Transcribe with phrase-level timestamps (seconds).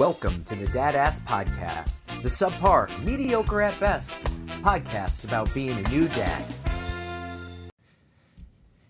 [0.00, 4.18] Welcome to the Dad Ass Podcast, the subpar, mediocre at best
[4.62, 6.42] podcast about being a new dad.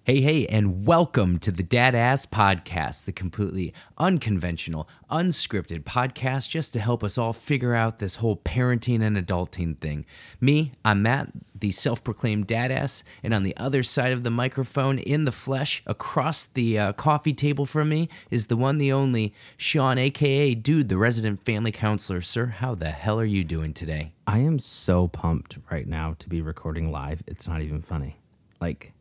[0.05, 6.73] Hey, hey, and welcome to the Dad Ass Podcast, the completely unconventional, unscripted podcast just
[6.73, 10.07] to help us all figure out this whole parenting and adulting thing.
[10.41, 14.31] Me, I'm Matt, the self proclaimed dad ass, and on the other side of the
[14.31, 18.93] microphone, in the flesh, across the uh, coffee table from me, is the one, the
[18.93, 22.23] only Sean, aka Dude, the resident family counselor.
[22.23, 24.15] Sir, how the hell are you doing today?
[24.27, 27.23] I am so pumped right now to be recording live.
[27.27, 28.17] It's not even funny.
[28.63, 28.95] Like,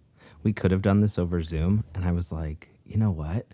[0.44, 1.84] we could have done this over Zoom.
[1.94, 3.46] And I was like, you know what?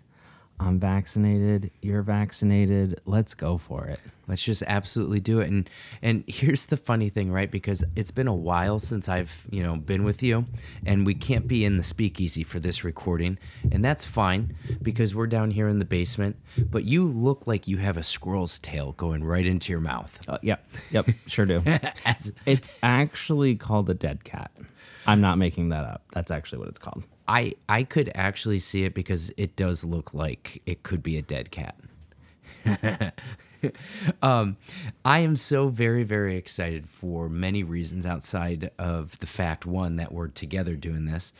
[0.58, 1.70] I'm vaccinated.
[1.82, 3.00] You're vaccinated.
[3.04, 4.00] Let's go for it.
[4.26, 5.48] Let's just absolutely do it.
[5.48, 5.68] And
[6.00, 7.50] and here's the funny thing, right?
[7.50, 10.46] Because it's been a while since I've you know been with you,
[10.86, 13.38] and we can't be in the speakeasy for this recording,
[13.70, 16.36] and that's fine because we're down here in the basement.
[16.70, 20.18] But you look like you have a squirrel's tail going right into your mouth.
[20.26, 21.62] Uh, yep, yep, sure do.
[22.46, 24.50] it's actually called a dead cat.
[25.06, 26.02] I'm not making that up.
[26.12, 27.04] That's actually what it's called.
[27.28, 31.22] I I could actually see it because it does look like it could be a
[31.22, 31.76] dead cat.
[34.22, 34.56] um,
[35.04, 40.12] I am so very very excited for many reasons outside of the fact one that
[40.12, 41.32] we're together doing this,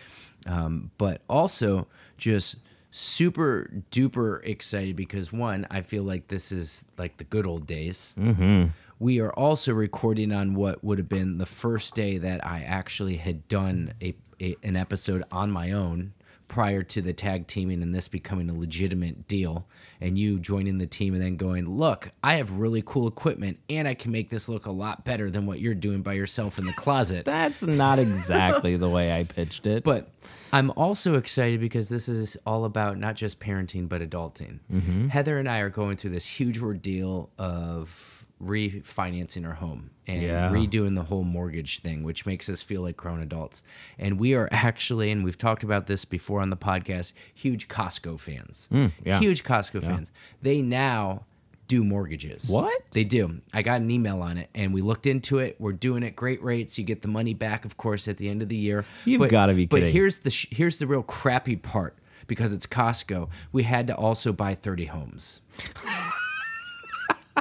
[0.46, 2.56] um, but also just
[2.90, 8.14] super duper excited because one I feel like this is like the good old days.
[8.18, 8.66] Mm-hmm.
[8.98, 13.16] We are also recording on what would have been the first day that I actually
[13.16, 16.14] had done a, a, an episode on my own
[16.48, 19.66] prior to the tag teaming and this becoming a legitimate deal.
[20.00, 23.88] And you joining the team and then going look i have really cool equipment and
[23.88, 26.66] i can make this look a lot better than what you're doing by yourself in
[26.66, 27.24] the closet.
[27.26, 29.84] That's not exactly the way i pitched it.
[29.84, 30.08] But
[30.52, 34.60] i'm also excited because this is all about not just parenting but adulting.
[34.72, 35.08] Mm-hmm.
[35.08, 40.48] heather and i are going through this huge ordeal of refinancing our home and Yeah.
[40.50, 43.62] redoing the whole mortgage thing, which makes us feel like grown adults.
[43.98, 48.20] And we are actually, and we've talked about this before on the podcast, huge Costco
[48.20, 48.68] fans.
[48.72, 49.18] Mm, yeah.
[49.20, 50.12] Huge Costco fans.
[50.42, 51.24] They now
[51.68, 52.48] do mortgages.
[52.50, 52.80] What?
[52.92, 53.40] They do.
[53.52, 55.56] I got an email on it and we looked into it.
[55.58, 56.78] We're doing it great rates.
[56.78, 58.84] You get the money back, of course, at the end of the year.
[59.04, 59.86] You've But- gotta be kidding.
[59.86, 61.96] But here's the sh- here's the real crappy part
[62.28, 63.30] because it's Costco.
[63.50, 65.40] We had to also buy 30 homes.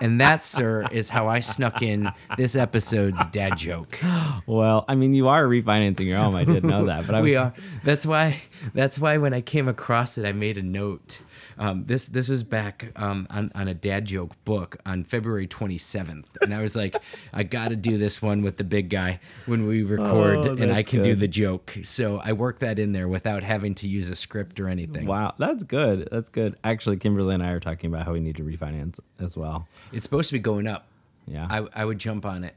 [0.01, 3.99] and that, sir, is how I snuck in this episode's dad joke.
[4.45, 6.35] Well, I mean, you are refinancing your home.
[6.35, 7.53] I didn't know that, but I was we are.
[7.83, 8.41] That's why.
[8.73, 11.21] That's why when I came across it, I made a note.
[11.57, 16.37] Um, this this was back um, on on a dad joke book on February 27th,
[16.41, 16.95] and I was like,
[17.33, 20.71] I got to do this one with the big guy when we record, Oh, and
[20.71, 21.77] I can do the joke.
[21.83, 25.05] So I worked that in there without having to use a script or anything.
[25.05, 26.09] Wow, that's good.
[26.11, 26.55] That's good.
[26.63, 29.67] Actually, Kimberly and I are talking about how we need to refinance as well.
[29.93, 30.87] It's supposed to be going up.
[31.27, 31.47] Yeah.
[31.49, 32.55] I I would jump on it.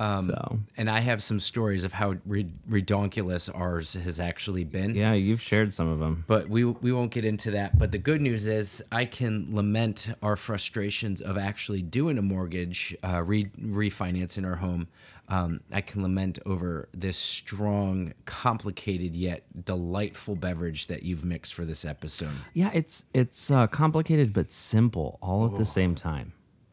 [0.00, 4.94] Um, so And I have some stories of how re- redonkulous ours has actually been.
[4.94, 6.24] yeah, you've shared some of them.
[6.26, 7.78] But we we won't get into that.
[7.78, 12.96] But the good news is I can lament our frustrations of actually doing a mortgage,
[13.02, 14.88] uh, re- refinancing our home.
[15.28, 21.64] Um, I can lament over this strong, complicated yet delightful beverage that you've mixed for
[21.64, 22.32] this episode.
[22.54, 26.32] Yeah, it's it's uh, complicated but simple all at the same time.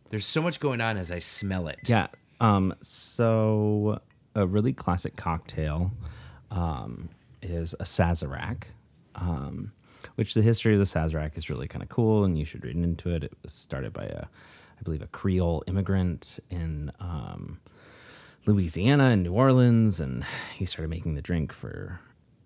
[0.10, 1.88] There's so much going on as I smell it.
[1.88, 2.08] Yeah.
[2.40, 2.74] Um.
[2.82, 4.02] So
[4.36, 5.92] a really classic cocktail
[6.52, 7.10] um,
[7.42, 8.64] is a Sazerac,
[9.16, 9.72] um,
[10.16, 12.76] which the history of the Sazerac is really kind of cool, and you should read
[12.76, 13.24] into it.
[13.24, 17.60] It was started by a, I believe, a Creole immigrant in um,
[18.46, 20.24] Louisiana and New Orleans, and
[20.58, 22.00] he started making the drink for.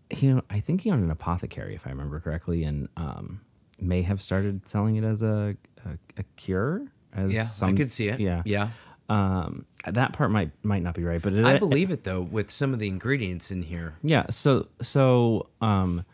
[0.09, 3.41] He, I think he owned an apothecary, if I remember correctly, and um,
[3.79, 5.55] may have started selling it as a
[5.85, 6.87] a, a cure.
[7.13, 8.19] As Yeah, I could see it.
[8.19, 8.69] Yeah, Yeah.
[9.09, 12.51] Um, that part might might not be right, but it, I believe it though, with
[12.51, 13.95] some of the ingredients in here.
[14.01, 14.25] yeah.
[14.29, 16.05] So so um,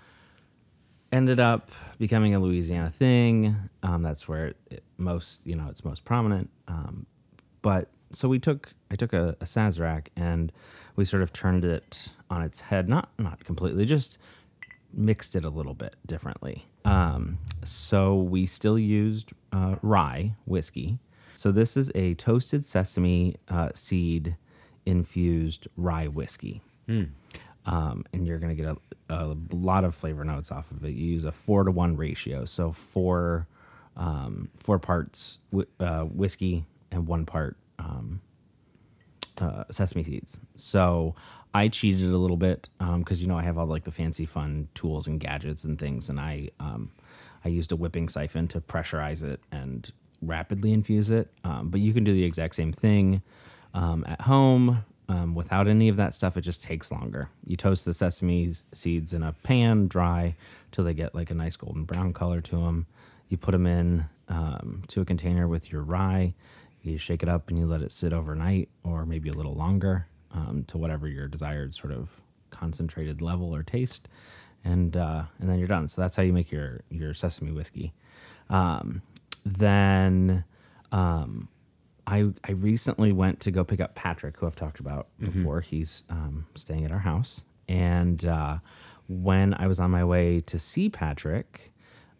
[1.11, 3.55] ended up becoming a Louisiana thing.
[3.83, 6.49] Um, that's where it, it most you know it's most prominent.
[6.67, 7.05] Um,
[7.61, 10.51] but so we took I took a, a Sazerac and
[10.95, 12.89] we sort of turned it on its head.
[12.89, 14.17] Not not completely, just
[14.91, 16.65] mixed it a little bit differently.
[16.85, 20.97] Um, so we still used uh, rye whiskey.
[21.39, 24.35] So this is a toasted sesame uh, seed
[24.85, 26.61] infused rye whiskey.
[27.65, 28.77] Um, and you're going to get a,
[29.09, 30.89] a lot of flavor notes off of it.
[30.89, 32.43] You use a four to one ratio.
[32.43, 33.47] So four,
[33.95, 35.39] um, four parts
[35.79, 38.19] uh, whiskey and one part um,
[39.39, 40.41] uh, sesame seeds.
[40.57, 41.15] So
[41.53, 44.67] I cheated a little bit because you know I have all like the fancy fun
[44.73, 46.91] tools and gadgets and things, and I um,
[47.45, 49.89] I used a whipping siphon to pressurize it and
[50.21, 51.29] rapidly infuse it.
[51.43, 53.21] Um, but you can do the exact same thing
[53.73, 56.37] um, at home um, without any of that stuff.
[56.37, 57.29] It just takes longer.
[57.45, 60.35] You toast the sesame seeds in a pan, dry,
[60.71, 62.85] till they get like a nice golden brown color to them.
[63.27, 66.35] You put them in um, to a container with your rye.
[66.81, 70.07] You shake it up and you let it sit overnight, or maybe a little longer,
[70.31, 72.21] um, to whatever your desired sort of
[72.51, 74.07] concentrated level or taste,
[74.63, 75.87] and uh, and then you're done.
[75.87, 77.93] So that's how you make your your sesame whiskey.
[78.49, 79.01] Um,
[79.45, 80.43] then
[80.91, 81.47] um,
[82.07, 85.61] I I recently went to go pick up Patrick, who I've talked about before.
[85.61, 88.57] He's um, staying at our house, and uh,
[89.07, 91.71] when I was on my way to see Patrick,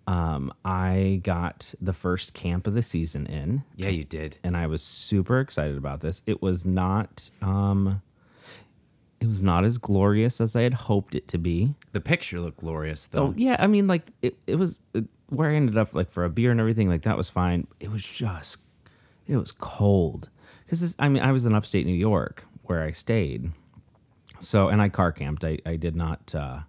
[0.08, 4.40] um, I got the first camp of the season in, Yeah, you did.
[4.44, 6.24] and I was super excited about this.
[6.26, 8.02] It was not um,
[9.20, 11.74] it was not as glorious as I had hoped it to be.
[11.92, 13.28] The picture looked glorious, though.
[13.28, 16.26] Oh yeah, I mean like it, it was it, where I ended up like for
[16.26, 17.68] a beer and everything like that was fine.
[17.80, 18.58] It was just
[19.28, 20.30] it was cold
[20.66, 23.52] because I mean I was in upstate New York where I stayed,
[24.40, 25.44] so and I car camped.
[25.44, 26.60] I I did not uh,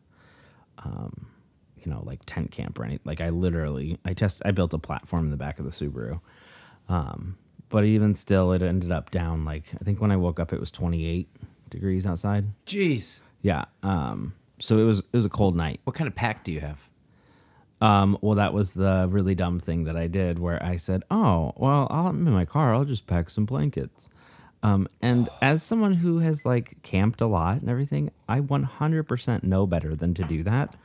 [0.79, 1.29] um,
[1.77, 3.03] you know like tent camp or anything.
[3.05, 6.21] Like I literally I test I built a platform in the back of the Subaru.
[6.89, 10.53] Um, but even still, it ended up down like I think when I woke up
[10.53, 11.29] it was 28
[11.71, 12.47] degrees outside.
[12.67, 13.23] Jeez.
[13.43, 13.65] Yeah.
[13.83, 14.35] Um.
[14.59, 15.81] So it was it was a cold night.
[15.85, 16.90] What kind of pack do you have?
[17.81, 21.53] Um, well, that was the really dumb thing that I did where I said, Oh,
[21.57, 22.75] well, I'm in my car.
[22.75, 24.11] I'll just pack some blankets.
[24.63, 29.67] Um, and as someone who has like camped a lot and everything, I 100% know
[29.67, 30.77] better than to do that.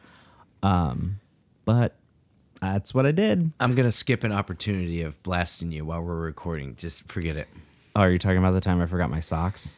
[0.64, 1.20] Um,
[1.66, 1.96] but
[2.62, 3.52] that's what I did.
[3.60, 6.76] I'm going to skip an opportunity of blasting you while we're recording.
[6.78, 7.48] Just forget it.
[7.96, 9.74] Oh, are you talking about the time I forgot my socks?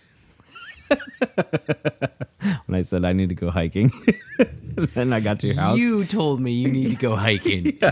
[2.66, 3.92] when I said I need to go hiking.
[4.75, 5.78] then I got to your house.
[5.78, 7.78] You told me you need to go hiking.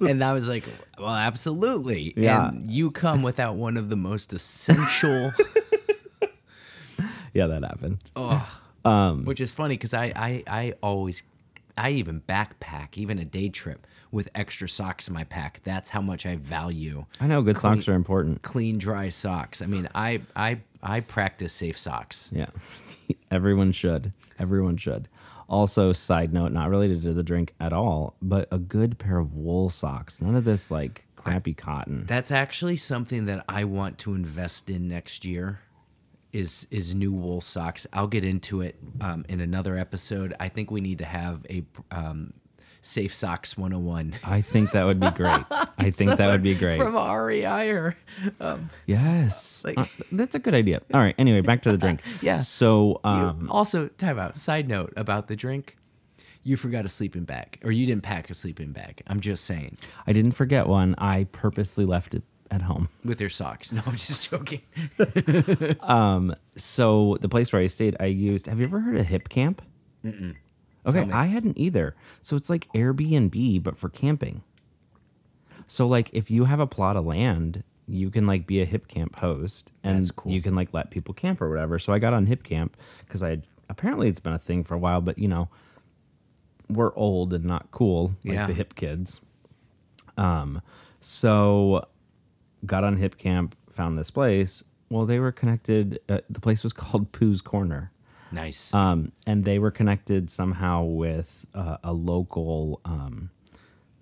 [0.00, 0.64] And I was like,
[0.98, 2.14] well, absolutely.
[2.16, 2.48] Yeah.
[2.48, 5.32] And you come without one of the most essential,
[7.34, 7.98] yeah, that happened.
[8.16, 8.60] oh,
[9.24, 11.22] which is funny because I, I, I always,
[11.76, 15.60] I even backpack, even a day trip with extra socks in my pack.
[15.64, 18.42] That's how much I value I know good socks are important.
[18.42, 19.60] clean, dry socks.
[19.62, 22.30] I mean, I, I, I practice safe socks.
[22.32, 22.50] Yeah.
[23.30, 24.12] Everyone should.
[24.38, 25.08] Everyone should.
[25.48, 29.34] Also, side note, not related to the drink at all, but a good pair of
[29.34, 30.20] wool socks.
[30.20, 32.04] None of this like crappy cotton.
[32.06, 35.60] That's actually something that I want to invest in next year.
[36.32, 37.86] Is is new wool socks?
[37.94, 40.34] I'll get into it um, in another episode.
[40.38, 42.34] I think we need to have a um,
[42.88, 44.14] safe socks 101.
[44.24, 45.40] I think that would be great.
[45.78, 46.80] I think that would be great.
[46.80, 47.94] from REI or
[48.86, 49.64] yes.
[49.64, 50.80] Like- Uh, that's a good idea.
[50.94, 51.14] All right.
[51.18, 52.00] Anyway, back to the drink.
[52.22, 52.38] Yeah.
[52.38, 54.36] So, You- um, also, time out.
[54.36, 55.76] Side note about the drink.
[56.44, 59.02] You forgot a sleeping bag, or you didn't pack a sleeping bag.
[59.06, 59.76] I'm just saying
[60.06, 60.94] I didn't forget one.
[60.96, 62.88] I purposely left it at home.
[63.04, 63.70] with your socks.
[63.72, 64.62] No, I'm just joking.
[65.80, 68.46] um, So the place where I stayed, I used.
[68.46, 69.60] Have you ever heard of Hip Camp?
[70.04, 70.36] Mm-mm.
[70.88, 71.10] Okay.
[71.12, 71.94] I hadn't either.
[72.22, 74.42] So it's like Airbnb, but for camping.
[75.66, 78.88] So like, if you have a plot of land, you can like be a Hip
[78.88, 80.32] Camp host, and That's cool.
[80.32, 81.78] you can like let people camp or whatever.
[81.78, 84.78] So I got on Hip Camp because I apparently it's been a thing for a
[84.78, 85.48] while, but you know,
[86.68, 88.46] we're old and not cool like Yeah.
[88.46, 89.20] the hip kids.
[90.18, 90.60] Um,
[91.00, 91.86] so
[92.66, 94.64] got on Hip Camp, found this place.
[94.90, 95.98] Well, they were connected.
[96.08, 97.90] Uh, the place was called Pooh's Corner.
[98.32, 98.74] Nice.
[98.74, 103.30] Um, and they were connected somehow with uh, a local um,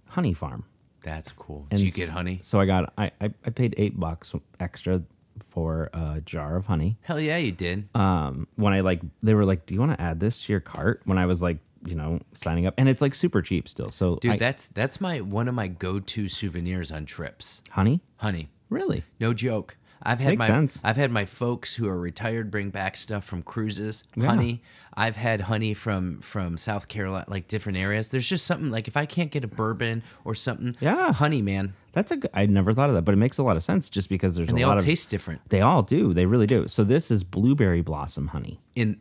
[0.06, 0.64] honey farm.
[1.02, 1.66] That's cool.
[1.70, 2.40] And Did you get honey?
[2.42, 5.02] So I got I, I, I paid eight bucks extra
[5.38, 6.96] for a jar of honey.
[7.02, 7.88] Hell yeah, you did.
[7.94, 10.60] Um, when I like they were like, "Do you want to add this to your
[10.60, 13.90] cart?" When I was like, you know, signing up, and it's like super cheap still.
[13.90, 17.62] So Dude, I- that's that's my one of my go-to souvenirs on trips.
[17.70, 18.48] honey, Honey.
[18.70, 19.04] really?
[19.20, 19.76] No joke.
[20.02, 20.80] I've had Makes my sense.
[20.84, 24.04] I've had my folks who are retired bring back stuff from cruises.
[24.18, 24.62] Honey.
[24.94, 28.10] I've had honey from from South Carolina, like different areas.
[28.10, 31.12] There's just something like if I can't get a bourbon or something, Yeah.
[31.12, 32.18] honey, man, That's a.
[32.38, 34.48] I never thought of that, but it makes a lot of sense just because there's
[34.48, 34.84] and a they lot all of.
[34.84, 36.12] taste different they all do.
[36.14, 36.68] They really do.
[36.68, 38.60] So this is blueberry blossom honey.
[38.74, 39.00] in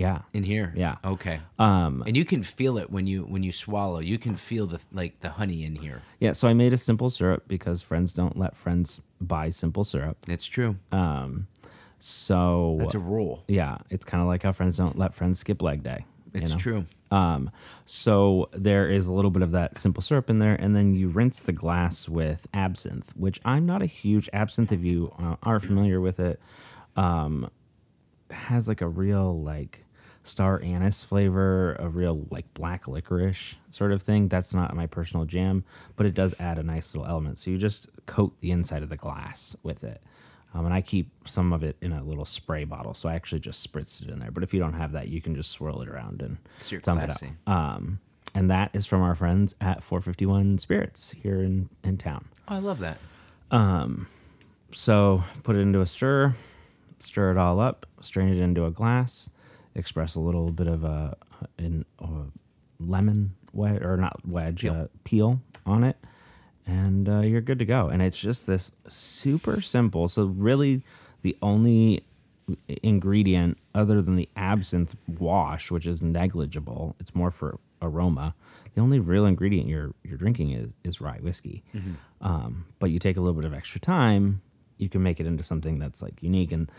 [0.00, 0.22] Yeah.
[0.32, 0.72] in here.
[0.76, 0.96] Yeah.
[1.04, 1.40] Okay.
[1.58, 4.00] Um, And you can feel it when you when you swallow.
[4.00, 6.00] You can feel the like the honey in here.
[6.20, 6.32] yeah.
[6.32, 10.16] So I made a simple syrup because friends don't let friends buy simple syrup.
[10.28, 10.76] It's true.
[10.92, 11.46] Um,
[11.98, 13.44] so That's a rule.
[13.46, 16.04] yeah, it's kind of like how friends don't let friends skip leg day.
[16.34, 16.58] you It's know?
[16.58, 16.84] true.
[17.12, 17.50] Um,
[17.84, 21.08] so there is a little bit of that simple syrup in there, and then you
[21.08, 24.70] rinse the glass with absinthe, which I'm not a huge absinthe.
[24.72, 26.40] If you uh, are familiar with it,
[26.96, 27.50] um,
[28.30, 29.84] has like a real like
[30.22, 34.28] star anise flavor, a real like black licorice sort of thing.
[34.28, 35.64] That's not my personal jam,
[35.96, 37.38] but it does add a nice little element.
[37.38, 40.02] So you just coat the inside of the glass with it.
[40.52, 43.38] Um, and I keep some of it in a little spray bottle, so I actually
[43.38, 44.32] just spritz it in there.
[44.32, 47.26] But if you don't have that, you can just swirl it around and you're classy.
[47.26, 47.76] it out.
[47.76, 48.00] Um,
[48.34, 52.26] and that is from our friends at 451 Spirits here in, in town.
[52.48, 52.98] Oh, I love that.
[54.72, 56.34] So put it into a stir,
[56.98, 59.30] stir it all up, strain it into a glass,
[59.74, 61.16] express a little bit of a,
[62.78, 64.74] lemon wedge or not wedge Peel.
[64.74, 65.96] Uh, peel on it,
[66.66, 67.88] and uh, you're good to go.
[67.88, 70.08] And it's just this super simple.
[70.08, 70.82] So really,
[71.22, 72.04] the only
[72.82, 78.34] ingredient other than the absinthe wash, which is negligible, it's more for aroma.
[78.74, 81.62] The only real ingredient you're you're drinking is is rye whiskey.
[82.20, 84.42] Um, but you take a little bit of extra time,
[84.78, 86.70] you can make it into something that's like unique and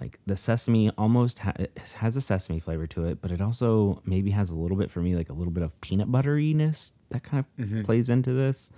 [0.00, 1.52] like the sesame almost ha-
[1.96, 5.00] has a sesame flavor to it, but it also maybe has a little bit for
[5.00, 7.82] me like a little bit of peanut butteriness that kind of mm-hmm.
[7.82, 8.72] plays into this,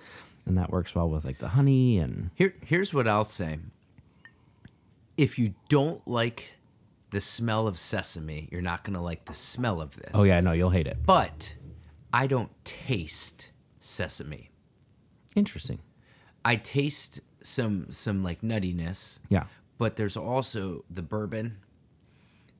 [0.46, 3.58] and that works well with like the honey and Here, here's what I'll say.
[5.16, 6.58] If you don't like
[7.10, 10.10] the smell of sesame, you're not going to like the smell of this.
[10.14, 10.98] oh yeah, no, you'll hate it.
[11.04, 11.54] But
[12.12, 14.50] I don't taste sesame.
[15.36, 15.80] Interesting.
[16.44, 19.44] I taste some some like nuttiness, Yeah.
[19.82, 21.56] But there's also the bourbon,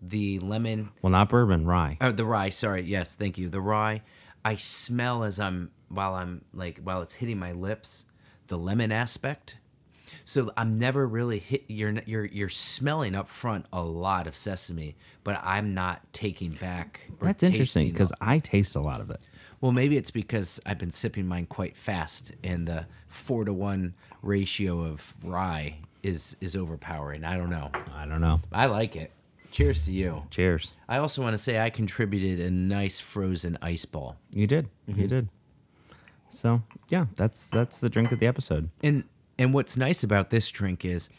[0.03, 1.97] the lemon, Well, not bourbon, rye.
[2.01, 2.49] Oh, the rye.
[2.49, 3.49] Sorry, yes, thank you.
[3.49, 4.03] The rye.
[4.45, 8.07] I smell as I'm while I'm like while it's hitting my lips,
[8.49, 9.59] the lemon aspect.
[10.25, 11.63] So I'm never really hit.
[11.69, 17.09] You're you're you're smelling up front a lot of sesame, but I'm not taking back.
[17.21, 19.29] That's interesting because I taste a lot of it.
[19.61, 23.95] well, maybe it's because I've been sipping mine quite fast, and the four to one
[24.23, 27.25] ratio of rye is is overpowering.
[27.25, 27.71] I don't know.
[27.95, 28.41] I don't know.
[28.53, 29.13] I like it.
[29.51, 30.23] Cheers to you.
[30.31, 30.75] Cheers.
[30.89, 34.17] I also want to say I contributed a nice frozen ice ball.
[34.33, 34.69] You did.
[34.89, 35.01] Mm-hmm.
[35.01, 35.29] You did.
[36.31, 38.71] So yeah, that's that's the drink of the episode.
[38.83, 39.05] And
[39.39, 41.11] and what's nice about this drink is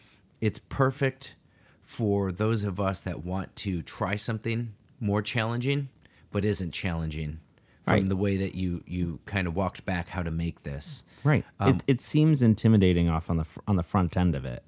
[0.41, 1.35] it's perfect
[1.81, 5.89] for those of us that want to try something more challenging
[6.31, 7.39] but isn't challenging
[7.83, 8.05] from Right.
[8.07, 11.03] the way that you you kind of walked back how to make this.
[11.23, 11.45] Right.
[11.59, 14.63] Um, it it seems intimidating off on the fr- on the front end of it.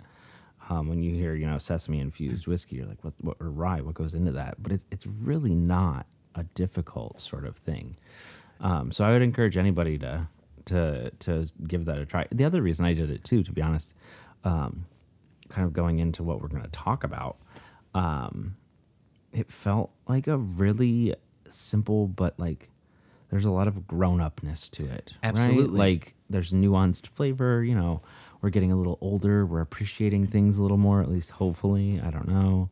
[0.70, 3.82] Um, when you hear you know sesame infused whiskey, you're like, what, what or rye?
[3.82, 4.56] What goes into that?
[4.62, 6.06] But it's it's really not
[6.36, 7.98] a difficult sort of thing.
[8.60, 10.28] Um, so I would encourage anybody to
[10.66, 12.26] to to give that a try.
[12.32, 13.94] The other reason I did it too, to be honest,
[14.44, 14.86] um,
[15.50, 17.38] kind of going into what we're going to talk about,
[17.94, 18.56] um,
[19.32, 21.14] it felt like a really
[21.48, 22.70] simple but like
[23.36, 25.12] there's a lot of grown upness to it.
[25.16, 25.30] right?
[25.30, 25.78] Absolutely.
[25.78, 28.02] Like there's nuanced flavor, you know,
[28.42, 32.00] we're getting a little older, we're appreciating things a little more, at least hopefully.
[32.02, 32.70] I don't know.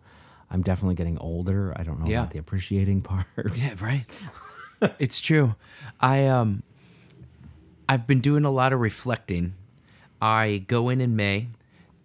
[0.50, 1.74] I'm definitely getting older.
[1.75, 2.22] I don't know Yeah.
[2.22, 3.25] about the appreciating part.
[3.55, 4.05] Yeah, right.
[5.00, 5.55] it's true.
[6.00, 6.63] I um
[7.89, 9.55] I've been doing a lot of reflecting.
[10.22, 11.48] I go in in May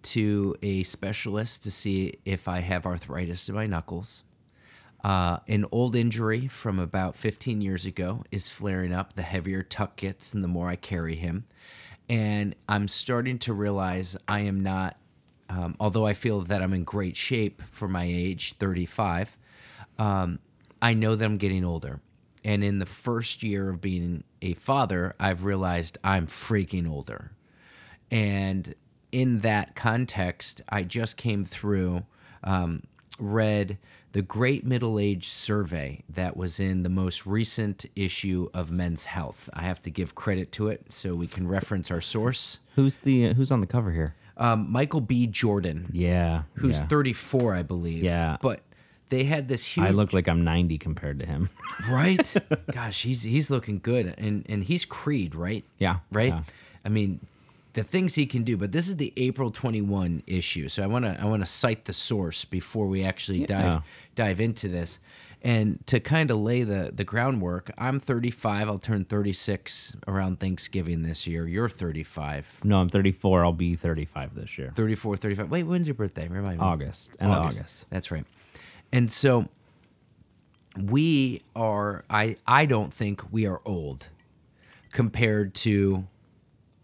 [0.01, 4.23] to a specialist to see if I have arthritis in my knuckles.
[5.03, 9.13] Uh, an old injury from about 15 years ago is flaring up.
[9.13, 11.45] The heavier Tuck gets and the more I carry him.
[12.09, 14.97] And I'm starting to realize I am not,
[15.49, 19.37] um, although I feel that I'm in great shape for my age, 35,
[19.99, 20.39] um,
[20.81, 22.01] I know that I'm getting older.
[22.43, 27.31] And in the first year of being a father, I've realized I'm freaking older.
[28.09, 28.73] And
[29.11, 32.05] in that context, I just came through,
[32.43, 32.83] um,
[33.19, 33.77] read
[34.11, 39.49] the Great Middle Age Survey that was in the most recent issue of Men's Health.
[39.53, 42.59] I have to give credit to it so we can reference our source.
[42.75, 44.15] Who's the who's on the cover here?
[44.37, 45.27] Um, Michael B.
[45.27, 46.43] Jordan, Yeah.
[46.53, 46.87] who's yeah.
[46.87, 48.03] 34, I believe.
[48.03, 48.37] Yeah.
[48.41, 48.61] But
[49.09, 49.85] they had this huge.
[49.85, 51.49] I look like I'm 90 compared to him.
[51.91, 52.35] right
[52.71, 56.43] gosh he's he's looking good and and he's creed right Yeah, right yeah.
[56.85, 57.19] i mean
[57.79, 61.05] the things he can do but this is the april 21 issue so i want
[61.05, 63.45] to i want to cite the source before we actually Yeah.
[63.47, 63.81] dive
[64.15, 64.99] dive into this
[65.41, 71.03] and to kind of lay the the groundwork i'm 35 i'll turn 36 around thanksgiving
[71.03, 73.45] this year you're 35 no, I'm 34.
[73.45, 74.73] I'll be 35 this year.
[74.75, 77.15] 34 35 wait when's your birthday remind me August.
[77.21, 77.85] End of August.
[77.89, 78.25] that's right.
[78.91, 79.47] And so
[80.77, 84.09] we are I I don't think we are old
[84.91, 86.05] compared to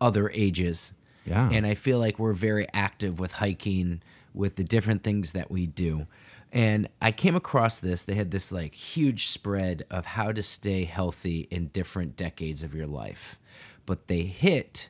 [0.02, 0.94] other ages.
[1.26, 1.50] Yeah.
[1.52, 4.02] And I feel like we're very active with hiking,
[4.34, 6.08] with the different things that we do.
[6.52, 8.04] And I came across this.
[8.06, 12.76] They had this like huge spread of how to stay healthy in different decades of
[12.76, 13.40] your life.
[13.86, 14.90] But they hit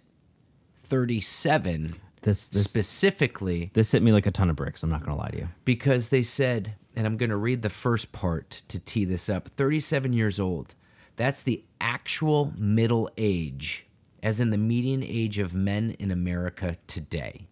[0.79, 4.83] 37 This this specifically this hit me like a ton of bricks.
[4.83, 5.47] I'm not gonna lie to you.
[5.63, 9.49] because they said and I'm going to read the first part to tee this up
[9.49, 10.75] 37 years old.
[11.17, 13.84] That's the actual middle age,
[14.25, 17.47] as in the median age of men in America today.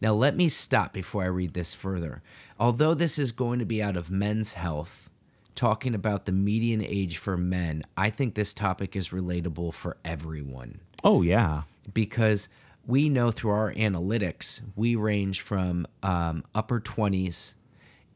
[0.00, 2.22] Now, let me stop before I read this further.
[2.58, 5.10] Although this is going to be out of men's health,
[5.54, 10.80] talking about the median age for men, I think this topic is relatable for everyone
[11.04, 11.62] Oh yeah.
[11.92, 12.48] because
[12.86, 17.54] we know through our analytics we range from um, upper 20s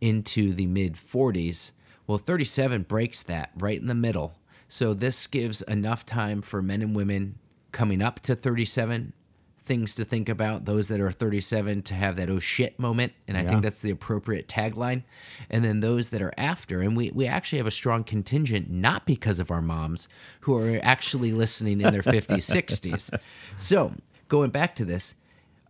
[0.00, 1.72] into the mid 40s
[2.06, 4.34] well 37 breaks that right in the middle
[4.68, 7.38] so this gives enough time for men and women
[7.76, 9.12] coming up to 37
[9.58, 13.36] things to think about those that are 37 to have that oh shit moment and
[13.36, 13.48] i Yeah.
[13.50, 15.02] think that's the appropriate tagline
[15.50, 19.04] and then those that are after and we, we actually have a strong contingent not
[19.04, 20.08] because of our moms
[20.42, 23.20] who are actually listening in their 50s 60s
[23.58, 23.92] so
[24.28, 25.14] going back to this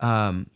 [0.01, 0.47] um,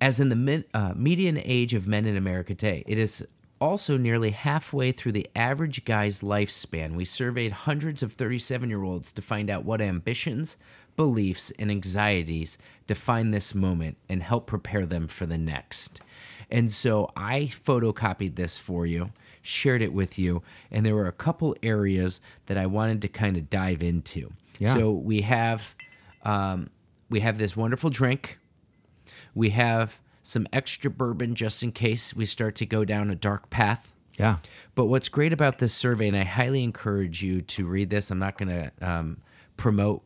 [0.00, 3.26] as in the min, uh, median age of men in America today, it is
[3.60, 6.94] also nearly halfway through the average guy's lifespan.
[6.94, 10.56] We surveyed hundreds of 37 year olds to find out what ambitions,
[10.96, 16.00] beliefs, and anxieties define this moment and help prepare them for the next.
[16.50, 19.10] And so I photocopied this for you,
[19.42, 23.36] shared it with you, and there were a couple areas that I wanted to kind
[23.36, 24.30] of dive into.
[24.58, 24.74] Yeah.
[24.74, 25.74] So we have
[26.22, 26.70] um,
[27.10, 28.38] we have this wonderful drink.
[29.34, 33.48] We have some extra bourbon just in case we start to go down a dark
[33.48, 33.94] path.
[34.18, 34.38] Yeah.
[34.74, 38.18] But what's great about this survey, and I highly encourage you to read this, I'm
[38.18, 39.18] not going to um,
[39.56, 40.02] promote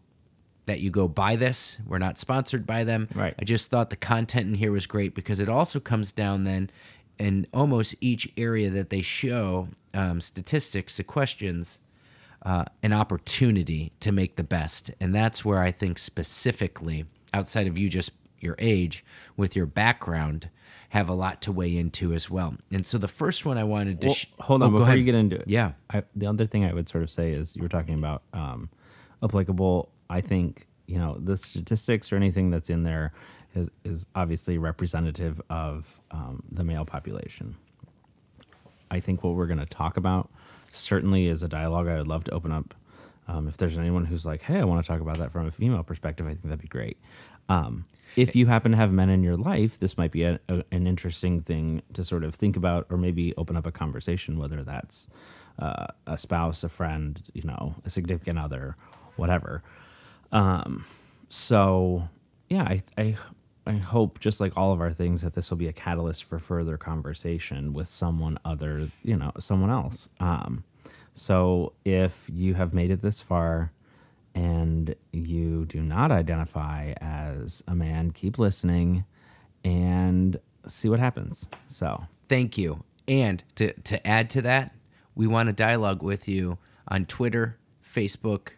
[0.67, 1.81] that you go buy this.
[1.87, 3.09] We're not sponsored by them.
[3.15, 3.35] Right.
[3.39, 6.71] I just thought the content in here was great because it also comes down then
[7.19, 11.81] in almost each area that they show um, statistics to questions
[12.43, 14.91] uh, an opportunity to make the best.
[15.01, 19.05] And that's where I think specifically, outside of you just your age,
[19.37, 20.49] with your background,
[20.91, 22.55] have a lot to weigh into as well.
[22.73, 24.89] And so the first one I wanted to Well, sh- hold Oh, on go before
[24.89, 24.99] ahead.
[24.99, 25.45] you get into it.
[25.47, 25.73] Yeah.
[25.93, 28.71] I, the other thing I would sort of say is you were talking about um,
[29.23, 29.91] applicable.
[30.09, 33.13] I think you know the statistics or anything that's in there
[33.55, 37.57] is is obviously representative of um, the male population.
[38.91, 40.31] I think what we're going to talk about
[40.71, 42.75] certainly is a dialogue I would love to open up.
[43.31, 45.51] Um, if there's anyone who's like, "Hey, I want to talk about that from a
[45.51, 46.99] female perspective," I think that'd be great.
[47.49, 47.85] Um,
[48.17, 50.87] if you happen to have men in your life, this might be a, a, an
[50.87, 54.39] interesting thing to sort of think about, or maybe open up a conversation.
[54.39, 55.09] Whether that's
[55.59, 58.75] uh, a spouse, a friend, you know, a significant other,
[59.17, 59.63] whatever.
[60.33, 60.85] Um,
[61.29, 62.09] so
[62.49, 63.17] yeah, I, I
[63.67, 66.39] I hope just like all of our things that this will be a catalyst for
[66.39, 70.09] further conversation with someone other, you know, someone else.
[70.19, 70.65] Um,
[71.15, 73.73] so if you have made it this far
[74.35, 79.05] and you do not identify as a man, keep listening
[79.65, 81.51] and see what happens.
[81.67, 82.85] So Thank you.
[83.09, 84.73] And to, to add to that,
[85.17, 88.51] we want to dialogue with you on Twitter, Facebook,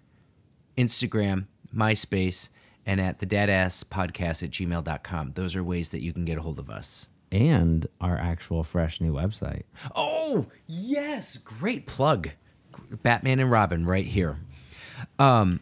[0.77, 2.51] Instagram, MySpace,
[2.85, 5.33] and at the dadass podcast at gmail.com.
[5.33, 7.09] Those are ways that you can get a hold of us.
[7.31, 9.63] and our actual fresh new website.
[9.97, 11.39] Oh, yes.
[11.39, 12.29] Great plug.
[13.03, 14.39] Batman and Robin right here.
[15.19, 15.61] Um,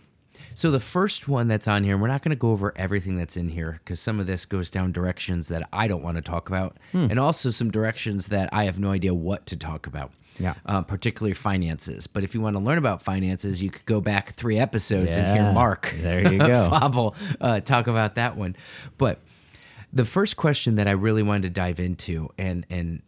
[0.54, 3.36] so the first one that's on here, we're not going to go over everything that's
[3.36, 6.48] in here because some of this goes down directions that I don't want to talk
[6.48, 10.12] about, and also some directions that I have no idea what to talk about.
[10.38, 10.54] Yeah.
[10.64, 12.06] uh, particularly finances.
[12.06, 15.36] But if you want to learn about finances, you could go back three episodes and
[15.36, 16.68] hear Mark There you go.
[16.80, 18.56] Fable uh, talk about that one.
[18.96, 19.18] But
[19.92, 23.02] the first question that I really wanted to dive into, and and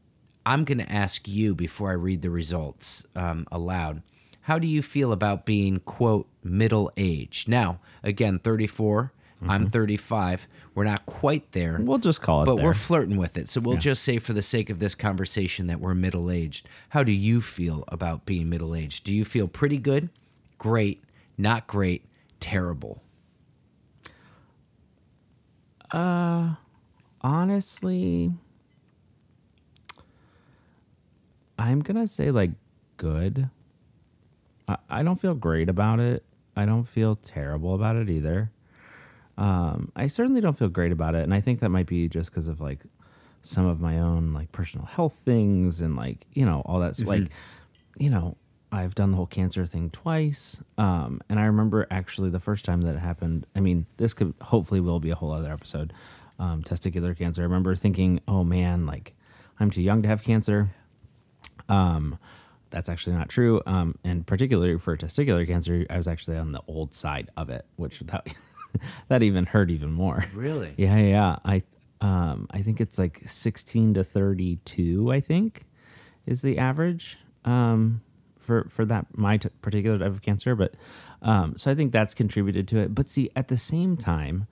[0.45, 4.03] I'm going to ask you before I read the results um, aloud.
[4.43, 7.49] How do you feel about being quote middle aged?
[7.49, 9.13] Now, again, 34.
[9.45, 10.47] I'm 35.
[10.77, 12.65] We're not quite there, We'll just call it but there.
[12.65, 13.49] we're flirting with it.
[13.49, 16.69] So we'll just say, for the sake of this conversation, that we're middle aged.
[16.91, 19.03] How do you feel about being middle aged?
[19.03, 20.11] Do you feel pretty good,
[20.59, 21.03] great,
[21.37, 22.05] not great,
[22.39, 23.03] terrible?
[25.91, 26.55] Uh,
[27.21, 28.33] honestly
[31.59, 32.51] i'm gonna say like
[32.97, 33.49] good
[34.73, 36.25] I, I don't feel great about it.
[36.57, 38.51] I don't feel terrible about it either.
[39.39, 42.31] Um, i certainly don't feel great about it and i think that might be just
[42.31, 42.81] because of like
[43.41, 47.31] some of my own like personal health things and like you know all that's like
[47.99, 48.37] you know
[48.71, 52.83] i've done the whole cancer thing twice um, and i remember actually the first time
[52.83, 55.95] that it happened i mean this could hopefully will be a whole other episode
[56.39, 57.43] um, testicular cancer.
[57.43, 59.15] I remember thinking oh man like
[59.61, 60.71] i'm too young to have cancer.
[61.69, 62.19] Um,
[62.73, 63.63] that's actually not true.
[63.67, 67.65] Um, and particularly for testicular cancer, I was actually on the old side of it,
[67.77, 68.27] which that
[69.09, 70.25] that even hurt even more.
[70.35, 70.75] Really?
[70.77, 71.37] Yeah, yeah.
[71.45, 71.63] I
[72.01, 75.13] um, I think it's like 16 to 32.
[75.13, 75.67] I think.
[76.27, 78.03] is the average um,
[78.39, 80.57] for for that my t- particular type of cancer.
[80.57, 80.75] But
[81.23, 82.95] um, so I think that's contributed to it.
[82.95, 84.47] But see, at the same time,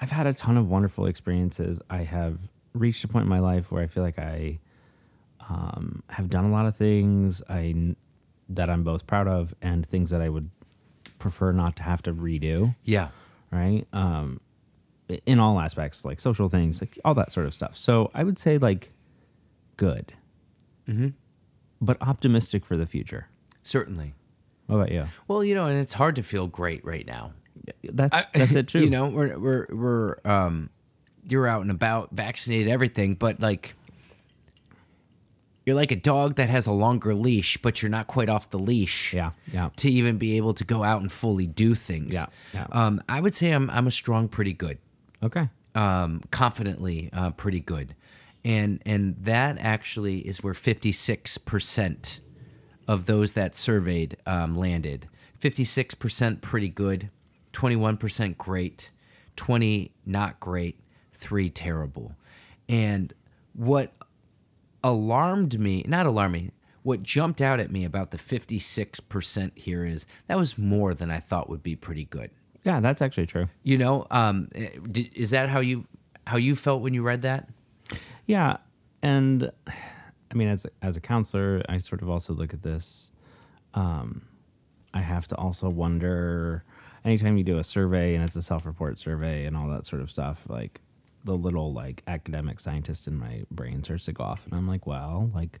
[0.00, 1.80] I've had a ton of wonderful experiences.
[1.88, 4.58] I have reached a point in my life where I feel like I
[5.48, 7.94] um, have done a lot of things I
[8.48, 10.50] that I'm both proud of and things that I would
[11.18, 12.74] prefer not to have to redo.
[12.84, 13.08] Yeah.
[13.50, 13.86] Right.
[13.92, 14.40] Um,
[15.24, 17.76] in all aspects, like social things, like all that sort of stuff.
[17.76, 18.92] So I would say like
[19.76, 20.12] good,
[20.88, 21.08] Mm-hmm.
[21.80, 23.28] but optimistic for the future.
[23.62, 24.14] Certainly.
[24.66, 25.04] What about you?
[25.28, 27.32] Well, you know, and it's hard to feel great right now.
[27.84, 28.80] That's I- that's it too.
[28.80, 30.70] You know, we're we're we're um,
[31.28, 33.74] you're out and about, vaccinated, everything, but like,
[35.66, 38.58] you're like a dog that has a longer leash, but you're not quite off the
[38.58, 39.12] leash.
[39.12, 39.70] Yeah, yeah.
[39.76, 42.14] To even be able to go out and fully do things.
[42.14, 42.66] Yeah, yeah.
[42.70, 44.78] Um, I would say I'm I'm a strong, pretty good.
[45.22, 45.48] Okay.
[45.76, 47.94] um, confidently uh, pretty good,
[48.44, 52.20] and and that actually is where fifty six percent
[52.88, 55.08] of those that surveyed um, landed.
[55.38, 57.10] Fifty six percent pretty good,
[57.52, 58.90] twenty one percent great,
[59.36, 60.80] twenty not great,
[61.12, 62.14] three terrible,
[62.68, 63.12] and
[63.52, 63.92] what
[64.90, 66.50] alarmed me not alarmed me
[66.82, 71.18] what jumped out at me about the 56% here is that was more than i
[71.18, 72.30] thought would be pretty good
[72.64, 73.46] Yeah, that's actually true.
[73.62, 74.68] you know, um, eh,
[75.14, 75.84] is that how you
[76.26, 77.48] how you felt when you read that?
[78.26, 78.56] Yeah,
[79.02, 79.52] and
[80.30, 83.12] I mean, as as a counselor, I sort of also look at this.
[83.74, 84.22] Um,
[84.92, 86.64] I have to also wonder.
[87.04, 90.10] Anytime you do a survey and it's a self-report survey and all that sort of
[90.10, 90.80] stuff, like
[91.26, 94.86] the little like academic scientist in my brain starts to go off, and I'm like,
[94.86, 95.60] well, like,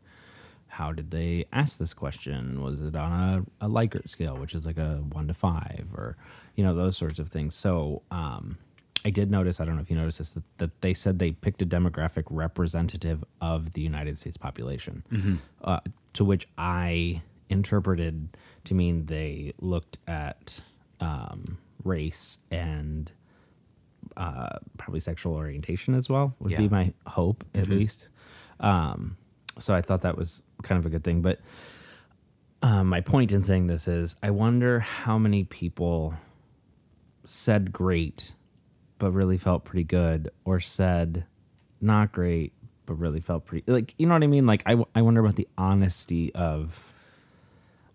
[0.68, 2.62] how did they ask this question?
[2.62, 6.16] Was it on a, a Likert scale, which is like a one to five, or
[6.54, 7.54] you know those sorts of things?
[7.54, 8.56] So um,
[9.04, 9.60] I did notice.
[9.60, 12.24] I don't know if you noticed this that, that they said they picked a demographic
[12.30, 15.02] representative of the United States population,
[15.62, 15.80] uh,
[16.14, 20.60] to which I interpreted to mean they looked at
[21.00, 23.12] um, race and
[24.16, 26.58] uh, probably sexual orientation as well would Yeah.
[26.58, 28.08] be my hope at least.
[28.60, 29.16] Um,
[29.58, 31.22] so I thought that was kind of a good thing.
[31.22, 31.40] But
[32.62, 36.14] um, my point in saying this is, I wonder how many people
[37.24, 38.34] said great,
[38.98, 41.24] but really felt pretty good, or said
[41.80, 42.52] not great,
[42.86, 44.46] but really felt pretty like you know what I mean.
[44.46, 46.92] Like I, I wonder about the honesty of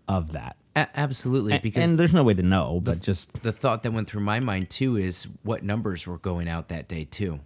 [0.08, 0.58] of that.
[0.76, 4.10] A- absolutely, because and there's no way to know, but just the thought that went
[4.10, 7.40] through my mind too is what numbers were going out that day too.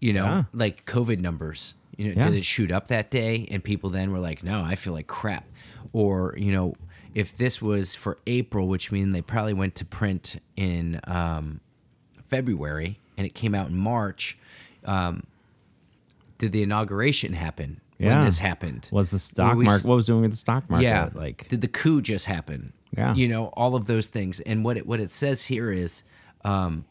[0.00, 0.44] You know, Yeah.
[0.52, 1.74] like COVID numbers.
[1.96, 2.28] You know, Yeah.
[2.28, 5.08] did it shoot up that day, and people then were like, "No, I feel like
[5.08, 5.44] crap,"
[5.92, 6.74] or you know,
[7.14, 11.60] if this was for April, which means they probably went to print in um,
[12.28, 14.38] February, and it came out in March.
[14.84, 15.24] Um,
[16.38, 18.88] did the inauguration happen when this happened?
[18.92, 20.84] was the stock we market what was doing with the stock market?
[20.84, 21.10] Yeah.
[21.14, 22.72] like did the coup just happen?
[22.96, 23.14] Yeah.
[23.14, 24.40] You know, all of those things.
[24.40, 26.04] And what it what it says here is
[26.44, 26.84] um,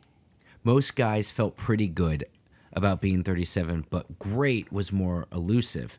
[0.64, 2.26] most guys felt pretty good
[2.74, 5.98] about being 37, but great was more elusive.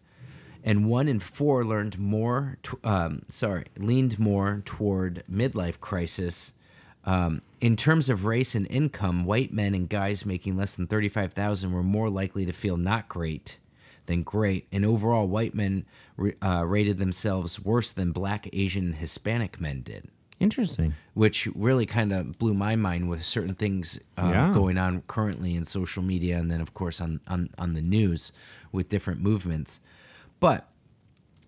[0.63, 6.53] And one in four learned more, t- um, sorry, leaned more toward midlife crisis.
[7.05, 11.73] Um, in terms of race and income, white men and guys making less than 35,000
[11.73, 13.59] were more likely to feel not great
[14.09, 14.67] than great.
[14.73, 15.87] And overall, white men
[16.43, 20.09] uh, rated themselves worse than black, Asian, Hispanic men did
[20.41, 20.95] interesting.
[21.15, 24.53] which really kind of blew my mind with certain things um, Yeah.
[24.53, 28.33] going on currently in social media, and then of course on, on on the news
[28.73, 29.81] with different movements.
[30.41, 30.69] But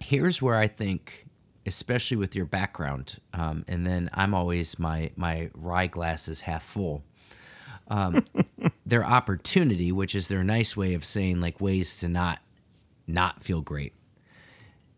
[0.01, 1.27] here's where I think,
[1.66, 6.62] especially with your background, um, and then I'm always my my rye glass is half
[6.64, 7.03] full.
[7.88, 8.25] Um,
[8.87, 12.38] their opportunity, which is their nice way of saying like ways to not
[13.12, 13.92] not feel great.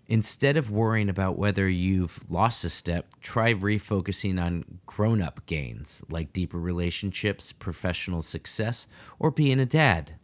[0.09, 6.03] Instead of worrying about whether you've lost a step, try refocusing on grown up gains
[6.11, 10.17] like deeper relationships, professional success, or being a dad,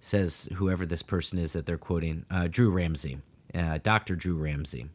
[0.00, 3.18] says whoever this person is that they're quoting, uh, Drew Ramsey,
[3.54, 4.16] uh, Dr.
[4.16, 4.88] Drew Ramsey.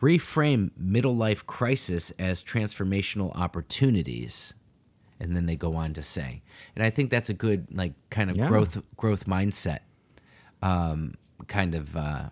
[0.00, 4.54] Reframe middle life crisis as transformational opportunities.
[5.20, 6.42] And then they go on to say,
[6.74, 8.48] and I think that's a good, like, kind of Yeah.
[8.48, 9.80] growth growth mindset
[10.62, 11.14] um,
[11.48, 12.30] kind of uh,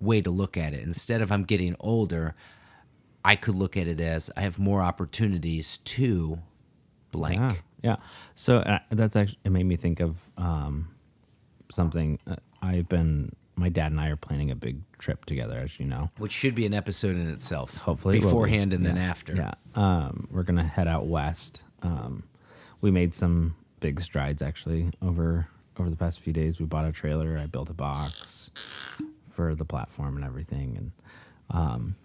[0.00, 0.82] way to look at it.
[0.82, 2.34] Instead of I'm getting older,
[3.24, 6.38] I could look at it as I have more opportunities to
[7.10, 7.62] blank.
[7.82, 7.96] Yeah, yeah.
[8.34, 10.88] So uh, that's actually it made me think of um,
[11.70, 12.18] something.
[12.26, 15.86] Uh, I've been my dad and I are planning a big trip together, as you
[15.86, 16.10] know.
[16.18, 17.76] Which should be an episode in itself.
[17.78, 18.26] Hopefully, will be.
[18.26, 19.34] beforehand and then after.
[19.34, 21.64] Yeah, um, we're gonna head out west.
[21.82, 22.24] Um,
[22.80, 26.60] we made some big strides actually over over the past few days.
[26.60, 27.36] We bought a trailer.
[27.38, 28.50] I built a box
[29.30, 30.76] for the platform and everything.
[30.76, 30.92] And
[31.50, 31.96] um,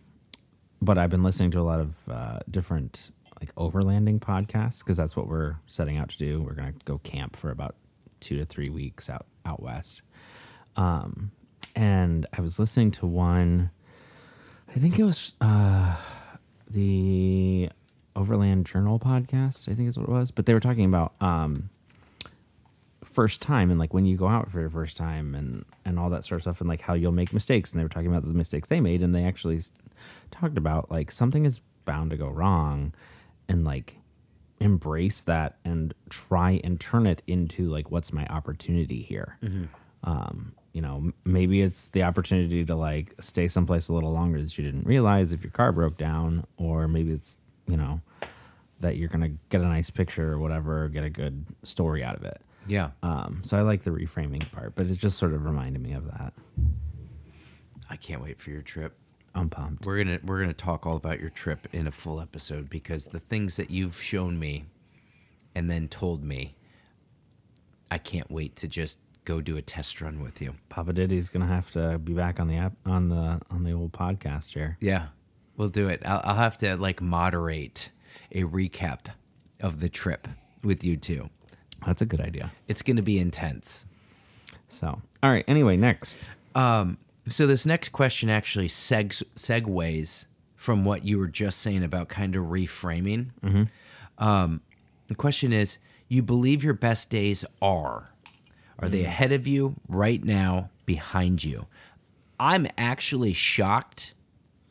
[0.82, 5.16] but I've been listening to a lot of uh, different like overlanding podcasts because that's
[5.16, 6.42] what we're setting out to do.
[6.42, 7.76] We're gonna go camp for about
[8.20, 10.02] two to three weeks out out west.
[10.76, 11.32] Um,
[11.76, 13.72] and I was listening to one.
[14.74, 15.96] I think it was uh,
[16.70, 17.70] the
[18.16, 19.70] Overland Journal podcast.
[19.70, 20.32] I think is what it was.
[20.32, 21.70] But they were talking about um,
[23.04, 26.10] first time and like when you go out for your first time and and all
[26.12, 27.72] that sort of stuff and like how you'll make mistakes.
[27.72, 29.60] And they were talking about the mistakes they made, and they actually
[30.30, 32.94] talked about like something is bound to go wrong,
[33.50, 33.98] and like
[34.60, 39.40] embrace that and try and turn it into like what's my opportunity here
[40.04, 44.58] um, you know, maybe it's the opportunity to like stay someplace a little longer that
[44.58, 47.38] you didn't realize if your car broke down, or maybe it's,
[47.68, 48.02] you know,
[48.80, 52.24] that you're to get a nice picture or whatever, get a good story out of
[52.24, 52.42] it.
[52.68, 52.92] Yeah.
[53.04, 56.06] Um, so I like the reframing part, but it just sort of reminded me of
[56.06, 56.34] that.
[57.90, 58.96] I can't wait for your trip.
[59.34, 59.86] I'm pumped.
[59.86, 63.20] We're gonna we're gonna talk all about your trip in a full episode because the
[63.20, 64.66] things that you've shown me
[65.56, 66.56] and then told me,
[67.90, 70.56] I can't wait to just go do a test run with you.
[70.70, 73.94] Papa Diddy's gonna have to be back on the app on the on the old
[73.94, 74.78] podcast here.
[74.82, 75.08] Yeah,
[75.56, 76.02] we'll do it.
[76.06, 77.90] I'll, I'll have to like moderate
[78.32, 79.08] a recap
[79.62, 80.28] of the trip
[80.64, 81.30] with you too.
[81.86, 82.52] That's a good idea.
[82.68, 83.86] It's gonna be intense.
[84.68, 85.46] So, all right.
[85.48, 86.30] Anyway, next.
[86.56, 92.08] Um, so this next question actually segs, segues from what you were just saying about
[92.08, 93.32] kind of reframing.
[93.44, 93.64] Mm-hmm.
[94.24, 94.62] Um,
[95.08, 98.08] the question is: You believe your best days are?
[98.80, 99.08] Are they mm-hmm.
[99.08, 101.68] ahead of you right now, behind you?
[102.40, 104.16] I'm actually shocked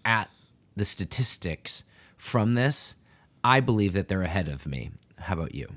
[0.04, 0.28] at
[0.74, 1.84] the statistics
[2.16, 2.96] from this.
[3.44, 4.90] I believe that they're ahead of me.
[5.18, 5.68] How about you?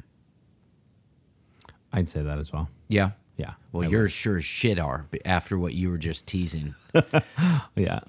[1.93, 2.69] I'd say that as well.
[2.89, 3.11] Yeah.
[3.37, 3.53] Yeah.
[3.71, 6.75] Well, I you're sure as shit are after what you were just teasing.
[7.75, 7.99] yeah.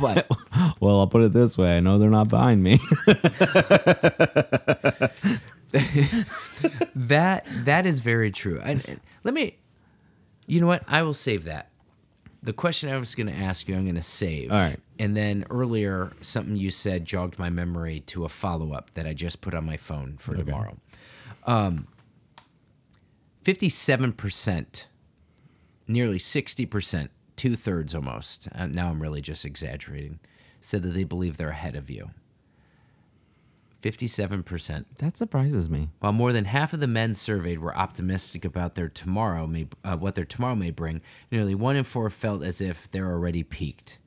[0.00, 0.28] But
[0.80, 1.76] Well, I'll put it this way.
[1.76, 2.78] I know they're not behind me.
[6.94, 8.60] That that is very true.
[8.62, 9.56] And let me,
[10.46, 10.82] you know what?
[10.88, 11.70] I will save that.
[12.42, 14.50] The question I was going to ask you, I'm going to save.
[14.50, 14.76] All right.
[14.98, 19.12] And then earlier, something you said jogged my memory to a follow up that I
[19.12, 20.76] just put on my phone for tomorrow.
[21.46, 21.86] Um,
[23.42, 24.88] Fifty-seven percent,
[25.88, 28.48] nearly sixty percent, two thirds almost.
[28.54, 30.20] Uh, now I'm really just exaggerating.
[30.60, 32.10] Said that they believe they're ahead of you.
[33.80, 34.94] Fifty-seven percent.
[34.96, 35.88] that surprises me.
[36.00, 39.96] While more than half of the men surveyed were optimistic about their tomorrow may uh,
[39.96, 41.00] what their tomorrow may bring,
[41.30, 43.98] nearly one in four felt as if they're already peaked.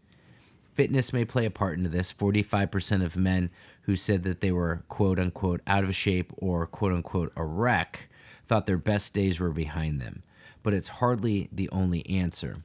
[0.73, 2.13] Fitness may play a part into this.
[2.13, 3.49] 45% of men
[3.83, 8.09] who said that they were quote unquote out of shape or quote unquote a wreck
[8.53, 10.21] thought their best days were behind them.
[10.61, 12.57] But it's hardly the only answer.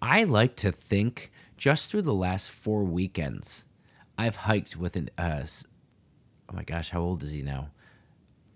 [0.00, 3.66] I like to think just through the last four weekends,
[4.16, 7.68] I've hiked with an, uh, oh my gosh, how old is he now?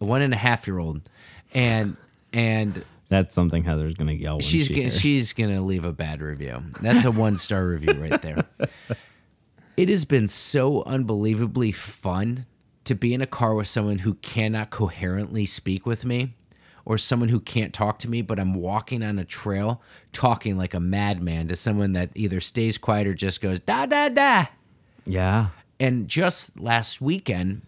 [0.01, 1.11] A one and a half year old.
[1.53, 1.99] And,
[2.33, 6.63] and That's something Heather's gonna yell she's she gonna, she's gonna leave a bad review.
[6.81, 8.47] That's a one star review right there.
[9.77, 12.47] It has been so unbelievably fun
[12.85, 16.33] to be in a car with someone who cannot coherently speak with me,
[16.87, 20.73] or someone who can't talk to me, but I'm walking on a trail talking like
[20.73, 24.47] a madman to someone that either stays quiet or just goes da da da.
[25.05, 25.49] yeah.
[25.79, 27.61] And just last weekend,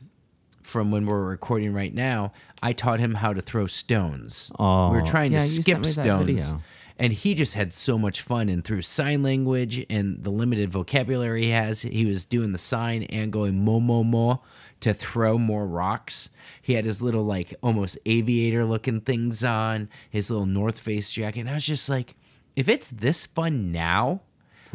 [0.63, 4.53] from when we're recording right now, I taught him how to throw stones.
[4.59, 6.55] Oh, we were trying yeah, to skip stones.
[7.01, 8.49] And he just had so much fun.
[8.49, 13.05] And through sign language and the limited vocabulary he has, he was doing the sign
[13.05, 14.43] and going mo mo mo
[14.81, 16.31] to throw more rocks.
[16.63, 21.41] He had his little like almost aviator looking things on, his little North Face jacket.
[21.41, 22.15] And I was just like,
[22.57, 24.21] if it's this fun now,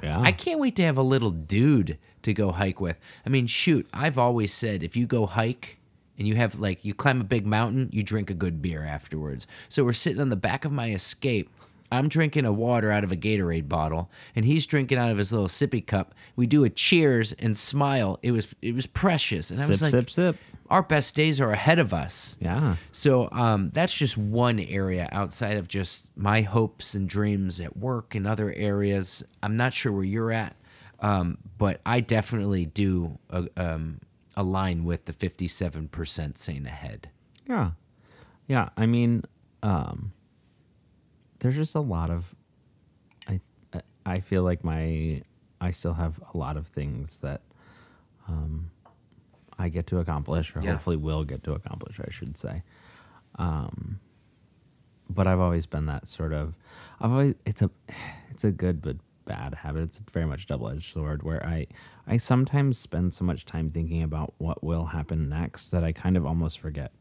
[0.01, 0.19] Yeah.
[0.19, 2.97] I can't wait to have a little dude to go hike with.
[3.25, 5.79] I mean, shoot, I've always said if you go hike
[6.17, 9.47] and you have like you climb a big mountain, you drink a good beer afterwards.
[9.69, 11.49] So we're sitting on the back of my escape.
[11.93, 15.31] I'm drinking a water out of a Gatorade bottle, and he's drinking out of his
[15.31, 16.15] little sippy cup.
[16.35, 18.19] We do a cheers and smile.
[18.23, 20.35] It was it was precious, and I sip, was like, sip, sip.
[20.69, 22.37] our best days are ahead of us.
[22.41, 22.75] Yeah.
[22.91, 28.15] So um, that's just one area outside of just my hopes and dreams at work
[28.15, 29.23] and other areas.
[29.43, 30.55] I'm not sure where you're at,
[30.99, 33.99] um, but I definitely do uh, um,
[34.35, 37.09] align with the 57% saying ahead.
[37.47, 37.71] Yeah.
[38.47, 38.69] Yeah.
[38.75, 39.23] I mean,
[39.61, 40.11] um,
[41.43, 42.33] there's just a lot of,
[43.29, 43.39] I,
[44.05, 45.21] I feel like my,
[45.61, 47.41] I still have a lot of things that,
[48.27, 48.71] um,
[49.59, 50.71] I get to accomplish or Yeah.
[50.71, 52.63] hopefully will get to accomplish, I should say.
[53.35, 53.99] Um,
[55.09, 56.57] but I've always been that sort of,
[56.99, 57.69] I've always, it's a,
[58.31, 59.83] it's a good, but bad habit.
[59.83, 61.67] It's very much double edged sword where I
[62.05, 66.17] I sometimes spend so much time thinking about what will happen next that I kind
[66.17, 66.91] of almost forget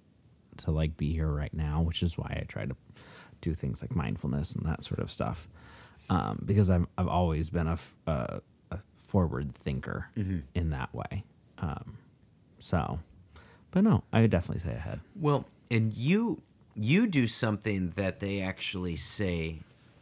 [0.58, 2.76] to like be here right now, which is why I try to
[3.42, 5.48] do things like mindfulness and that sort of stuff.
[6.08, 10.08] Um, because I've I've always been a, f- a, a forward thinker
[10.54, 11.24] in that way.
[11.58, 11.98] Um,
[12.58, 12.98] so,
[13.70, 15.00] but no, I would definitely say ahead.
[15.14, 16.42] Well, and you
[16.74, 19.58] you do something that they actually say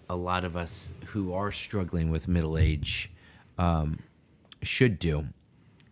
[0.09, 3.11] a lot of us who are struggling with middle age
[3.59, 3.99] um,
[4.63, 5.27] should do.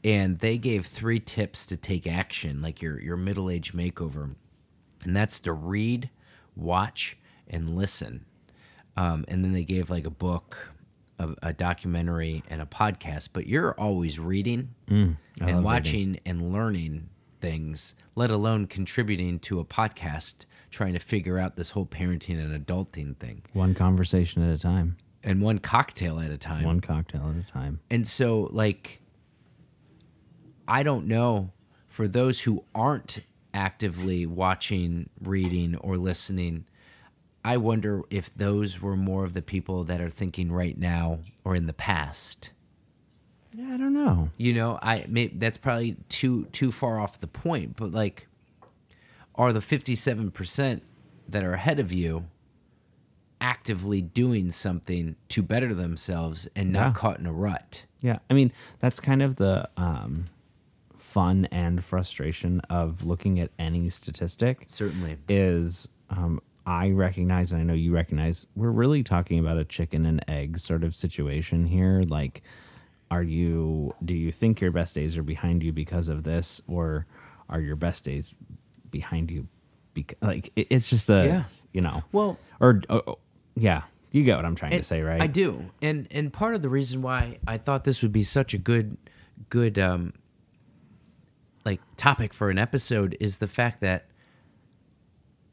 [0.04, 4.34] And they gave three tips to take action, like your your middle age makeover,
[5.04, 6.08] and that's to read,
[6.56, 7.18] watch,
[7.50, 8.24] and listen.
[8.96, 10.70] Um, and then they gave like a book,
[11.18, 13.30] a, a documentary, and a podcast.
[13.32, 15.62] But you're always reading love and reading.
[15.62, 17.08] watching and learning
[17.40, 22.66] things, let alone contributing to a podcast, trying to figure out this whole parenting and
[22.66, 26.64] adulting thing, One conversation at a time, and one cocktail at a time.
[26.64, 27.78] one cocktail at a time.
[27.90, 29.00] And so, like,
[30.66, 31.52] I don't know
[31.87, 33.20] for those who aren't
[33.54, 36.64] actively watching, reading, or listening.
[37.44, 41.55] I wonder if those were more of the people that are thinking right now or
[41.55, 42.53] in the past.
[43.55, 44.29] Yeah, I don't know.
[44.37, 48.27] You know, I may, that's probably too too far off the point, but like,
[49.35, 50.83] are the fifty seven percent
[51.29, 52.24] that are ahead of you
[53.40, 56.92] actively doing something to better themselves and not Yeah.
[56.92, 57.87] caught in a rut?
[58.03, 60.27] Yeah, I mean that's kind of the um,
[60.96, 64.64] fun and frustration of looking at any statistic.
[64.66, 65.16] Certainly.
[65.29, 70.04] Is um, I recognize, and I know you recognize, we're really talking about a chicken
[70.04, 72.02] and egg sort of situation here.
[72.07, 72.42] Like,
[73.11, 73.94] are you?
[74.04, 77.07] Do you think your best days are behind you because of this, or
[77.48, 78.37] are your best days
[78.90, 79.48] behind you?
[79.94, 81.42] Because like it, it's just a Yeah.
[81.72, 83.18] you know Well, or oh, oh,
[83.57, 85.22] yeah, you get what I'm trying to say, right?
[85.22, 88.52] I do, and and part of the reason why I thought this would be such
[88.52, 88.98] a good,
[89.48, 90.12] good, um,
[91.64, 94.04] like topic for an episode is the fact that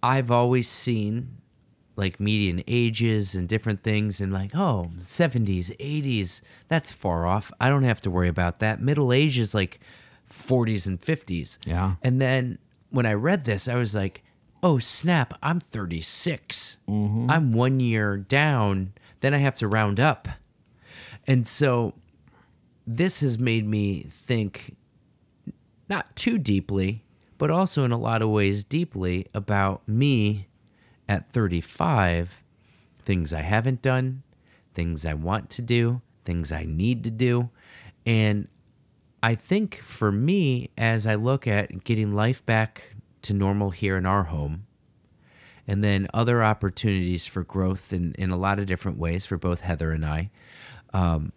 [0.03, 1.37] I've always seen
[1.97, 7.51] like median ages and different things, and like oh, seventies, eighties, that's far off.
[7.59, 8.81] I don't have to worry about that.
[8.81, 9.79] Middle age is like
[10.25, 11.59] forties and fifties.
[11.65, 11.95] Yeah.
[12.03, 14.23] And then when I read this, I was like,
[14.63, 16.77] oh, snap, I'm 36.
[16.89, 17.29] Mm-hmm.
[17.29, 18.93] I'm one year down.
[19.19, 20.27] Then I have to round up.
[21.27, 21.93] And so
[22.87, 24.75] this has made me think
[25.89, 27.03] not too deeply,
[27.37, 30.47] but also in a lot of ways deeply about me
[31.07, 32.43] at 35,
[32.97, 34.23] things I haven't done,
[34.73, 37.49] things I want to do, things I need to do.
[38.05, 38.47] And
[39.21, 44.05] I think for me, as I look at getting life back to normal here in
[44.05, 44.65] our home,
[45.67, 49.61] and then other opportunities for growth in, in a lot of different ways for both
[49.61, 50.29] Heather and I,
[50.93, 51.31] um,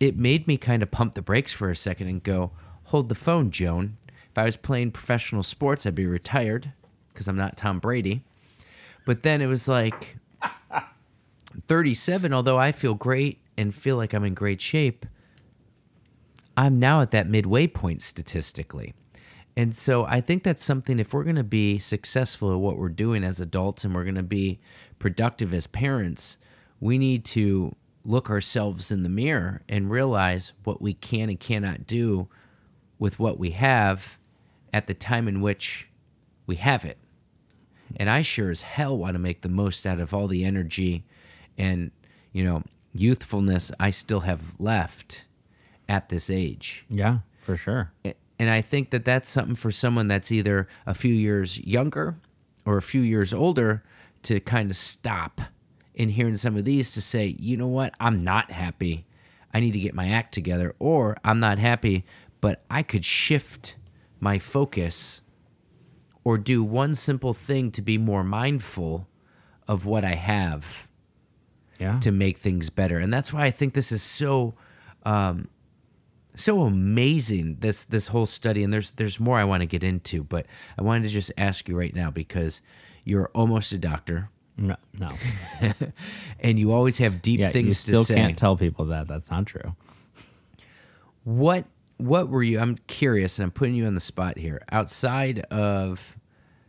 [0.00, 2.52] it made me kind of pump the brakes for a second and go,
[2.84, 3.96] hold the phone, Joan.
[4.34, 6.72] If I was playing professional sports, I'd be retired
[7.06, 8.24] because I'm not Tom Brady.
[9.04, 10.16] But then it was like
[11.68, 15.06] 37, although I feel great and feel like I'm in great shape,
[16.56, 18.92] I'm now at that midway point statistically.
[19.56, 22.88] And so I think that's something, if we're going to be successful at what we're
[22.88, 24.58] doing as adults and we're going to be
[24.98, 26.38] productive as parents,
[26.80, 27.72] we need to
[28.04, 32.26] look ourselves in the mirror and realize what we can and cannot do
[32.98, 34.18] with what we have
[34.74, 35.88] at the time in which
[36.46, 36.98] we have it.
[37.96, 41.04] And I sure as hell want to make the most out of all the energy
[41.56, 41.92] and,
[42.32, 42.60] you know,
[42.92, 45.26] youthfulness I still have left
[45.88, 46.84] at this age.
[46.90, 47.92] yeah, for sure.
[48.40, 52.16] And I think that that's something for someone that's either a few years younger
[52.66, 53.84] or a few years older
[54.22, 55.40] to kind of stop
[55.94, 59.06] in hearing some of these to say, you know what, I'm not happy.
[59.52, 60.74] I need to get my act together.
[60.80, 62.04] Or I'm not happy,
[62.40, 63.76] but I could shift
[64.20, 65.22] my focus
[66.24, 69.06] or do one simple thing to be more mindful
[69.68, 70.88] of what I have
[71.78, 71.98] Yeah.
[72.00, 72.98] to make things better.
[72.98, 74.54] And that's why I think this is so
[75.04, 75.48] um,
[76.36, 80.24] so amazing this this whole study and there's there's more I want to get into,
[80.24, 80.46] but
[80.78, 82.62] I wanted to just ask you right now because
[83.04, 85.08] you're almost a doctor no, no.
[86.40, 88.14] and you always have deep Yeah, things you still to say.
[88.14, 89.08] can't tell people that.
[89.08, 89.74] That's not true.
[91.24, 91.66] what
[91.96, 94.62] what were you I'm curious and I'm putting you on the spot here.
[94.72, 96.18] Outside of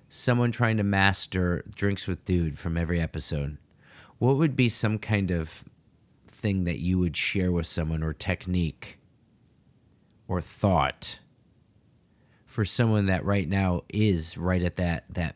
[0.10, 3.58] someone trying to master drinks with dude from every episode,
[4.20, 5.64] what would be some kind of
[6.28, 9.00] thing that you would share with someone or technique
[10.28, 11.20] or thought
[12.46, 15.36] for someone that right now is right at that that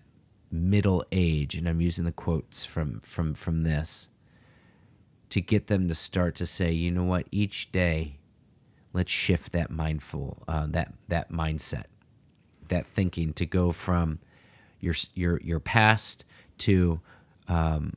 [0.52, 4.10] middle age and I'm using the quotes from from from this
[5.30, 8.19] to get them to start to say, you know what, each day,
[8.94, 11.86] let's shift that mindful, uh, that that mindset,
[12.70, 14.20] that thinking to go from
[14.80, 16.26] your your your past
[16.60, 17.00] to
[17.48, 17.94] um,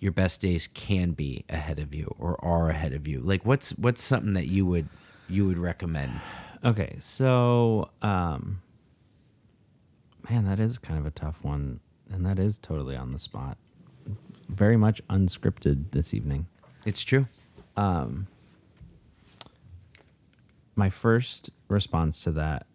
[0.00, 3.20] your best days can be ahead of you or are ahead of you.
[3.20, 4.88] Like, what's what's something that you would
[5.28, 6.12] you would recommend?
[6.64, 8.62] Okay, so um,
[10.28, 13.56] man, that is kind of a tough one, and that is totally on the spot.
[14.48, 16.46] Very much unscripted this evening.
[16.84, 17.26] It's true.
[20.74, 22.66] My first response to that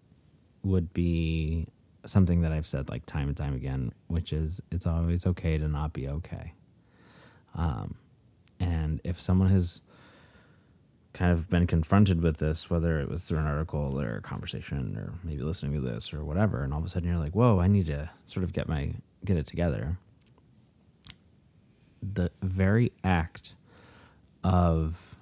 [0.64, 1.68] would be
[2.06, 5.68] something that I've said like time and time again, which is it's always okay to
[5.68, 6.54] not be okay.
[7.56, 7.96] Um,
[8.60, 9.82] and if someone has
[11.14, 14.96] kind of been confronted with this, whether it was through an article or a conversation
[14.96, 17.60] or maybe listening to this or whatever, and all of a sudden you're like, whoa,
[17.60, 18.94] I need to sort of get my
[19.26, 19.98] get it together.
[22.02, 23.56] The very act
[24.44, 25.16] of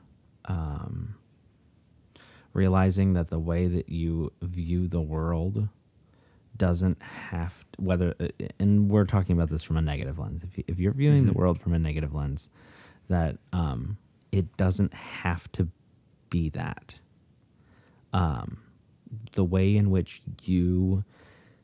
[0.46, 1.16] um,
[2.56, 5.68] realizing that the way that you view the world
[6.56, 8.16] doesn't have to, whether
[8.60, 10.44] and we're talking about this from a negative lens.
[10.44, 12.50] If, you, if you're viewing the world from a negative lens
[13.10, 13.98] that um,
[14.32, 15.68] it doesn't have to
[16.30, 17.02] be that.
[18.14, 18.60] Um,
[19.34, 21.04] the way in which you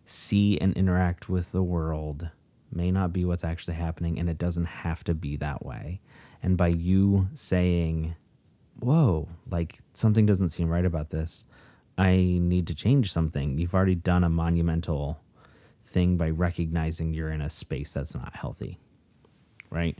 [0.04, 2.30] see and interact with the world
[2.70, 6.02] may not be what's actually happening and it doesn't have to be that way.
[6.44, 8.16] And by you saying
[8.80, 11.46] whoa like something doesn't seem right about this.
[11.98, 13.58] I need to change something.
[13.58, 15.20] You've already done a monumental
[15.86, 18.80] thing by recognizing you're in a space that's not healthy
[19.72, 19.98] right?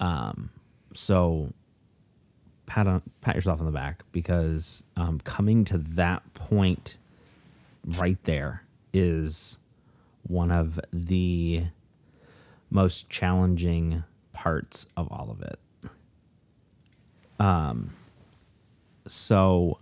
[0.00, 0.50] Um,
[0.94, 1.52] so
[2.66, 6.98] pat on pat yourself on the back because um, coming to that point
[7.84, 9.58] right there is
[10.24, 11.64] one of the
[12.70, 15.58] most challenging parts of all of it.
[17.38, 17.92] Um,
[19.06, 19.78] so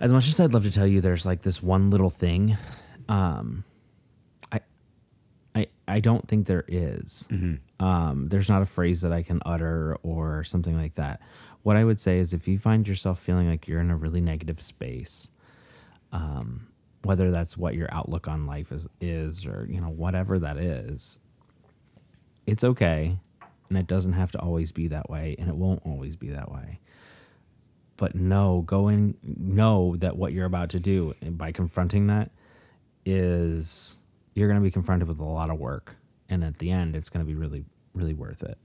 [0.00, 2.56] as much as I'd love to tell you, there's like this one little thing.
[3.08, 3.64] Um,
[4.52, 4.60] I,
[5.54, 7.26] I, I don't think there is.
[7.80, 11.20] Um, there's not a phrase that I can utter or something like that.
[11.62, 14.20] What I would say is, if you find yourself feeling like you're in a really
[14.20, 15.30] negative space,
[16.12, 16.68] um,
[17.02, 21.18] whether that's what your outlook on life is, is or you know whatever that is,
[22.46, 23.18] it's okay,
[23.68, 26.50] and it doesn't have to always be that way, and it won't always be that
[26.50, 26.80] way.
[27.96, 32.30] But know going know that what you're about to do by confronting that
[33.04, 34.00] is
[34.34, 35.96] you're going to be confronted with a lot of work
[36.28, 37.64] and at the end it's going to be really
[37.94, 38.58] really worth it.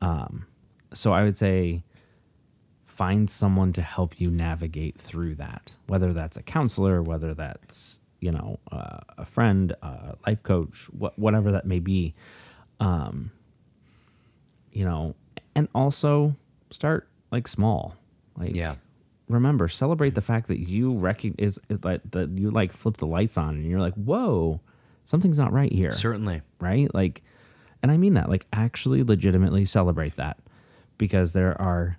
[0.00, 0.46] Um,
[0.92, 1.84] so i would say
[2.84, 8.32] find someone to help you navigate through that whether that's a counselor whether that's you
[8.32, 12.14] know uh, a friend a life coach wh- whatever that may be.
[12.80, 13.30] Um,
[14.76, 15.14] you know
[15.54, 16.34] and also
[16.70, 17.96] start like small
[18.36, 18.74] like Yeah.
[19.28, 23.38] remember celebrate the fact that you recognize is like that you like flip the lights
[23.38, 24.60] on and you're like whoa
[25.04, 26.42] something's not right here Certainly.
[26.60, 27.22] right like
[27.82, 30.36] and i mean that like actually legitimately celebrate that
[30.98, 31.98] because there are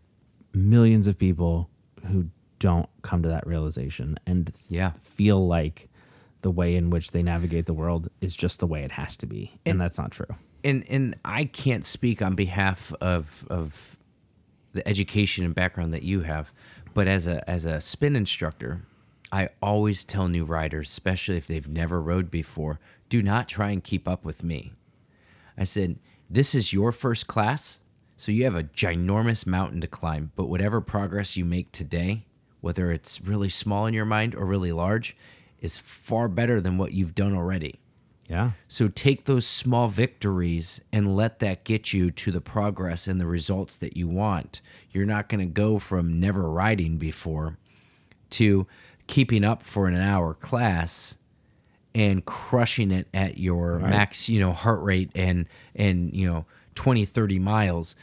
[0.54, 1.70] millions of people
[2.08, 4.92] who don't come to that realization and Yeah.
[5.00, 5.90] feel like
[6.42, 9.26] the way in which they navigate the world is just the way it has to
[9.26, 10.36] be and, that's not true
[10.68, 13.98] and and I can't speak on behalf of of
[14.74, 16.54] the education and background that you have,
[16.94, 18.82] but as a as a spin instructor,
[19.32, 23.84] I always tell new riders, especially if they've never rode before, do not try and
[23.84, 24.74] keep up with me.
[25.58, 25.98] I said,
[26.30, 27.82] this is your first class,
[28.18, 32.26] so you have a ginormous mountain to climb, but whatever progress you make today,
[32.62, 35.16] whether it's really small in your mind or really large,
[35.60, 37.80] is far better than what you've done already.
[38.28, 43.20] Yeah So take those small victories and let that get you to the progress and
[43.20, 44.62] the results that you want.
[44.92, 47.58] You're not going to go from never riding before
[48.32, 48.68] to
[49.08, 51.18] keeping up for an hour class
[51.96, 57.06] and crushing it at your max, you know, heart rate and and you know 20
[57.06, 57.96] 30 miles.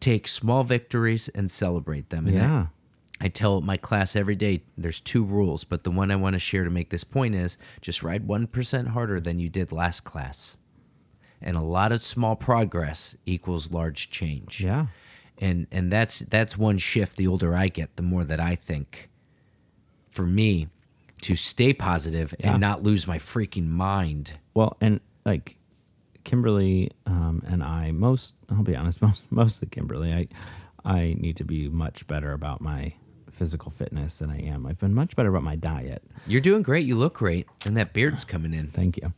[0.00, 2.26] Take small victories and celebrate them.
[2.26, 2.66] And yeah
[3.20, 6.38] I tell my class every day there's two rules, but the one I want to
[6.40, 10.58] share to make this point is just ride 1% harder than you did last class.
[11.40, 14.62] And a lot of small progress equals large change.
[14.62, 14.86] yeah
[15.38, 19.10] And and that's that's one shift the older I get, the more that I think
[20.10, 20.68] for me
[21.22, 22.52] to stay positive Yeah.
[22.52, 24.38] and not lose my freaking mind.
[24.54, 25.56] Well, and like
[26.24, 30.28] Kimberly um, and I, most I'll be honest, most mostly Kimberly, I
[30.84, 32.94] I need to be much better about my
[33.36, 34.66] physical fitness than I am.
[34.66, 36.02] I've been much better about my diet.
[36.26, 38.68] You're doing great, you look great, and that beard's coming in.
[38.68, 39.12] Thank you.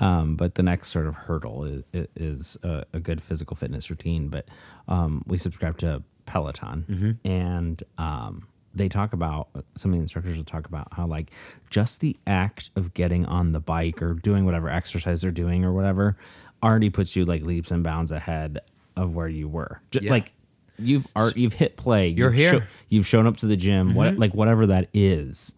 [0.00, 1.84] Um, but the next sort of hurdle is,
[2.16, 4.28] is a, a good physical fitness routine.
[4.28, 4.48] But
[4.88, 10.44] um, we subscribe to Peloton, and um, they talk about some of the instructors will
[10.44, 11.30] talk about how like
[11.70, 15.72] just the act of getting on the bike or doing whatever exercise they're doing or
[15.72, 16.16] whatever
[16.62, 18.58] already puts you like leaps and bounds ahead
[18.96, 19.80] of where you were.
[19.90, 20.10] Just, Yeah.
[20.12, 20.32] Like
[20.82, 22.08] you've you've hit play.
[22.08, 22.68] You're you've here.
[22.88, 23.94] you've shown up to the gym.
[23.94, 25.54] What like whatever that is,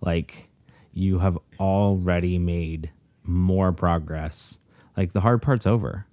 [0.00, 0.48] like
[0.92, 2.90] you have already made
[3.24, 4.60] more progress.
[4.96, 6.06] Like the hard part's over.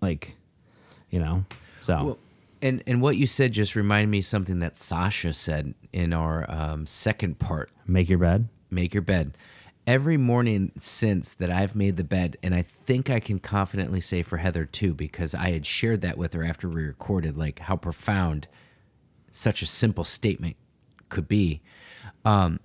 [0.00, 0.36] Like
[1.10, 1.44] you know.
[1.80, 2.18] So Well,
[2.62, 6.44] and and what you said just reminded me of something that Sasha said in our
[6.48, 7.70] um, second part.
[7.86, 8.48] make your bed.
[8.70, 9.36] Make your bed.
[9.88, 14.22] Every morning since that I've made the bed, and I think I can confidently say
[14.22, 17.74] for Heather too, because I had shared that with her after we recorded, like how
[17.76, 18.48] profound
[19.30, 20.56] such a simple statement
[21.08, 21.62] could be.
[22.26, 22.60] Um,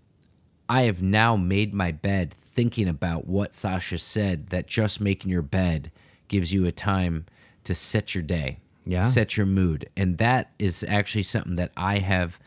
[0.67, 5.41] I have now made my bed thinking about what Sasha said that just making your
[5.43, 5.93] bed
[6.27, 7.25] gives you a time
[7.63, 9.03] to set your day, Yeah.
[9.03, 9.87] set your mood.
[9.95, 12.37] And that is actually something that I have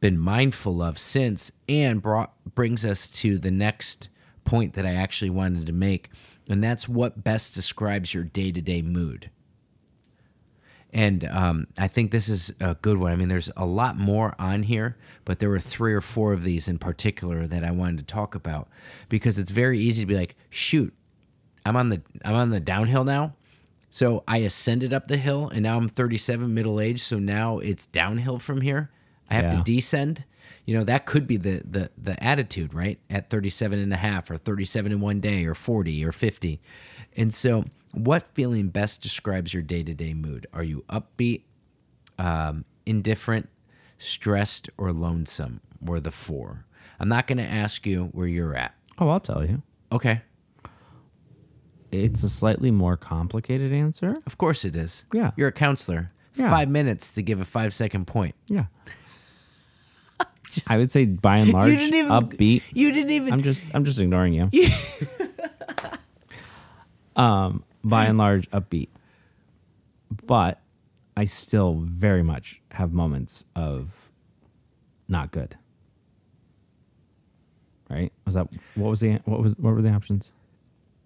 [0.00, 4.08] been mindful of since and brought brings us to the next
[4.44, 6.10] point that I actually wanted to make.
[6.48, 9.30] And that's what best describes your day to day mood.
[10.92, 13.10] And um, I think this is a good one.
[13.10, 16.44] I mean, there's a lot more on here, but there were three or four of
[16.44, 18.68] these in particular that I wanted to talk about
[19.08, 20.94] because it's very easy to be like, shoot,
[21.66, 23.34] I'm on the I'm on the downhill now.
[23.90, 27.86] So I ascended up the hill and now I'm 37 middle age, so now it's
[27.86, 28.90] downhill from here.
[29.30, 29.56] I have Yeah.
[29.58, 30.24] to descend.
[30.66, 32.98] You know, that could be the the the attitude, right?
[33.10, 36.60] At 37 and a half or 37 in one day or 40 or 50.
[37.16, 40.46] And so what feeling best describes your day-to-day mood?
[40.52, 41.42] Are you upbeat,
[42.18, 43.48] um, indifferent,
[43.98, 45.60] stressed, or lonesome?
[45.86, 46.64] Or the four?
[46.98, 48.74] I'm not going to ask you where you're at.
[48.98, 49.62] Oh, I'll tell you.
[49.92, 50.22] Okay.
[51.92, 54.16] It's a slightly more complicated answer.
[54.26, 55.06] Of course it is.
[55.12, 55.32] Yeah.
[55.36, 56.10] You're a counselor.
[56.36, 56.50] Yeah.
[56.50, 58.34] Five minutes to give a five second point.
[58.48, 58.64] Yeah.
[60.68, 62.62] I would say by and large you didn't even- upbeat.
[62.72, 63.32] You didn't even.
[63.32, 64.48] I'm just I'm just ignoring you.
[67.16, 68.88] um, by and large upbeat.
[70.26, 70.60] But
[71.16, 74.10] I still very much have moments of
[75.08, 75.56] not good.
[77.90, 78.12] Right?
[78.24, 80.32] Was that what was the what was what were the options?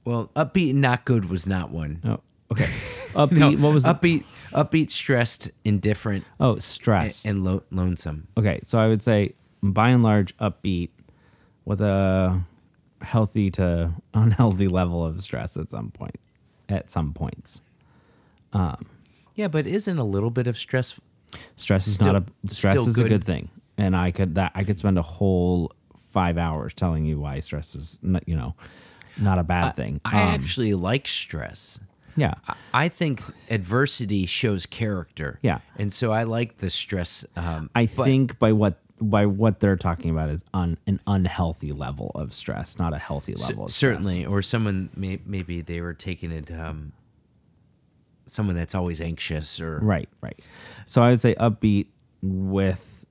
[0.04, 2.00] well, upbeat and not good was not one.
[2.02, 2.20] Oh,
[2.50, 2.64] okay.
[3.14, 3.58] Upbeat.
[3.60, 4.24] what was the, upbeat?
[4.52, 7.24] Upbeat, stressed, indifferent, oh stressed?
[7.26, 8.26] and lo- lonesome.
[8.36, 10.90] okay, so I would say by and large upbeat
[11.64, 12.40] with a
[13.02, 16.16] healthy to unhealthy level of stress at some point.
[16.70, 17.62] At some points,
[18.54, 21.00] Yeah, but isn't a little bit of stress?
[21.56, 23.08] stress is Still- not a stress is a good.
[23.08, 25.72] good thing, and I could that I could spend a whole
[26.10, 28.54] five hours telling you why stress is not, you know
[29.20, 30.00] not a bad thing.
[30.04, 31.80] I Um, actually like stress.
[32.18, 32.34] Yeah,
[32.74, 35.38] I think adversity shows character.
[35.42, 35.58] Yeah.
[35.78, 37.24] and so I like the stress.
[37.36, 41.70] Um, I but- think by what by what they're talking about is un, an unhealthy
[41.72, 43.66] level of stress, not a healthy level.
[43.66, 43.92] of stress.
[43.94, 46.50] certainly, or someone may, maybe they were taking it.
[46.50, 46.92] Um,
[48.26, 50.44] someone that's always anxious, or Right, right.
[50.86, 51.86] So I would say upbeat
[52.22, 53.06] with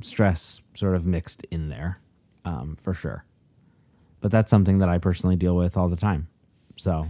[0.00, 2.00] stress sort of mixed in there,
[2.44, 3.24] um, for sure.
[4.20, 6.26] But that's something that I personally deal with all the time.
[6.76, 7.06] So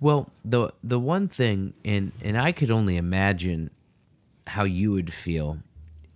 [0.00, 3.70] Well, the the one thing, and and I could only imagine
[4.46, 5.58] how you would feel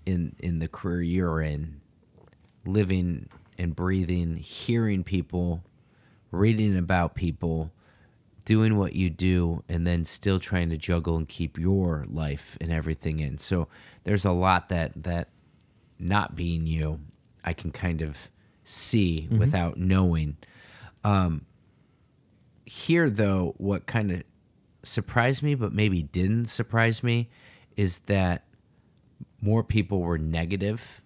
[0.07, 1.81] in in the career you're in,
[2.66, 3.28] living
[3.59, 5.62] and breathing, hearing people,
[6.31, 7.70] reading about people,
[8.45, 12.70] doing what you do, and then still trying to juggle and keep your life and
[12.72, 13.39] everything in.
[13.39, 13.68] So
[14.05, 15.28] there's a lot that that
[15.99, 17.01] not being you,
[17.45, 18.31] I can kind of
[18.64, 19.39] see mm-hmm.
[19.39, 20.37] without knowing
[21.05, 21.47] um,
[22.70, 24.22] here though what kind of
[24.84, 27.28] surprised me but maybe didn't surprise me
[27.76, 28.44] is that
[29.40, 31.02] more people were negative.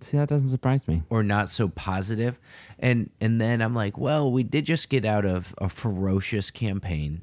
[0.00, 1.02] See that doesn't surprise me.
[1.08, 2.40] or not so positive.
[2.80, 7.20] And and then i'm like well we did just get out of a ferocious campaign.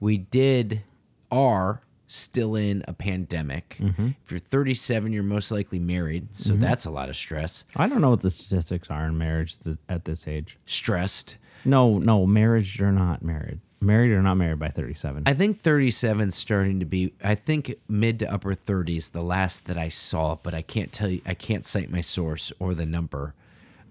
[0.00, 0.82] We did
[1.30, 3.76] are still in a pandemic.
[3.78, 4.12] Mm-hmm.
[4.24, 6.60] If you're 37 you're most likely married so mm-hmm.
[6.60, 7.66] that's a lot of stress.
[7.76, 10.56] I don't know what the statistics are in marriage th- at this age.
[10.64, 13.60] stressed No, no, marriage or not married.
[13.82, 15.22] Married or not married by 37.
[15.26, 17.14] I think 37 's starting to be.
[17.24, 21.08] I think mid to upper 30s, the last that I saw, but I can't tell
[21.08, 21.22] you.
[21.24, 23.34] I can't cite my source or the number.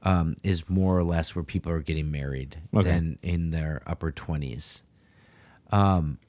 [0.03, 2.87] Um, is more or less where people are getting married Okay.
[2.89, 4.83] than in their upper 20s,
[5.71, 6.19] um,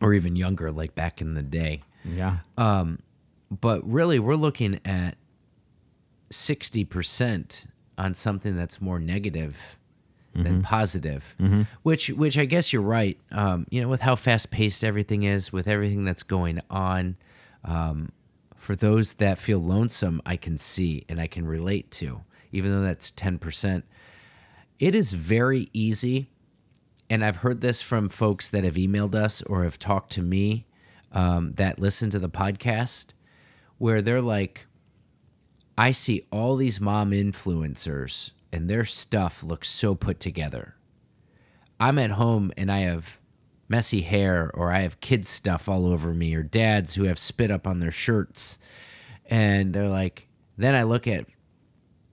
[0.00, 1.82] or even younger, like back in the day.
[2.04, 2.38] yeah.
[2.56, 5.16] But really, we're looking at
[6.30, 7.66] 60%
[7.98, 9.78] on something that's more negative
[10.34, 11.34] than positive.
[11.82, 13.18] Which which I guess you're right.
[13.30, 17.16] Um, you know, with how fast paced everything is, with everything that's going on,
[17.64, 18.10] um,
[18.56, 22.22] for those that feel lonesome, I can see and I can relate to,
[22.52, 23.84] even though that's ten percent.
[24.78, 26.28] It is very easy,
[27.10, 30.64] and I've heard this from folks that have emailed us or have talked to me
[31.12, 33.12] um, that listen to the podcast,
[33.78, 34.66] where they're like,
[35.76, 40.74] I see all these mom influencers and their stuff looks so put together.
[41.80, 43.20] I'm at home and I have
[43.68, 47.50] messy hair or I have kids stuff all over me or dads who have spit
[47.50, 48.58] up on their shirts.
[49.26, 50.28] And they're like,
[50.58, 51.26] then I look at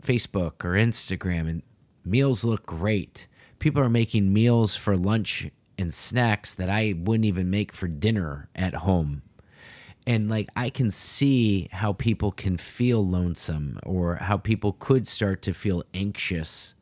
[0.02, 1.62] Facebook or Instagram and
[2.06, 3.28] meals look great.
[3.60, 8.50] People are making meals for lunch and snacks that I wouldn't even make for dinner
[8.56, 9.22] at home
[10.10, 15.44] and like I can see how people can feel lonesome or how people could start
[15.44, 16.74] to feel anxious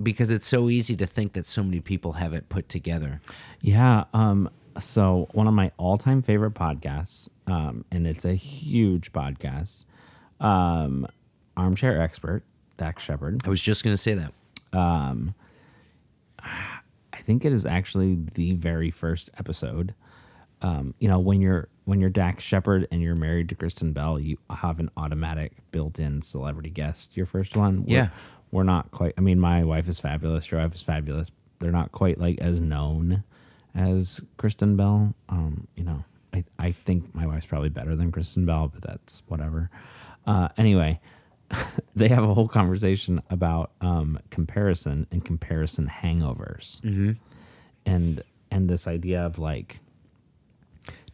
[0.00, 3.20] because it's so easy to think that so many people have it put together.
[3.60, 4.04] Yeah.
[4.14, 4.48] Um,
[4.78, 9.84] so one of my all-time favorite podcasts, um, and it's a huge podcast,
[10.40, 11.08] um,
[11.56, 12.44] Armchair Expert,
[12.76, 13.40] Dax Shepard.
[13.44, 14.32] I was just going to say that.
[14.72, 15.32] I
[17.18, 19.94] think it is actually the very first episode.
[20.62, 24.18] Um, you know, when you're when you're Dax Shepard and you're married to Kristen Bell,
[24.18, 27.16] you have an automatic built-in celebrity guest.
[27.16, 28.08] Your first one, we're, Yeah.
[28.50, 29.14] we're not quite.
[29.18, 30.50] I mean, my wife is fabulous.
[30.50, 31.30] Your wife is fabulous.
[31.58, 33.22] They're not quite like as known
[33.74, 35.14] as Kristen Bell.
[35.28, 39.22] Um, you know, I I think my wife's probably better than Kristen Bell, but that's
[39.28, 39.70] whatever.
[40.26, 41.00] Uh, anyway,
[41.94, 46.80] they have a whole conversation about um, comparison and comparison hangovers,
[47.86, 49.80] and and this idea of like,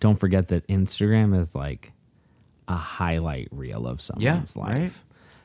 [0.01, 1.93] don't forget that Instagram is like
[2.69, 4.93] a highlight reel of someone's Yeah, someone's right.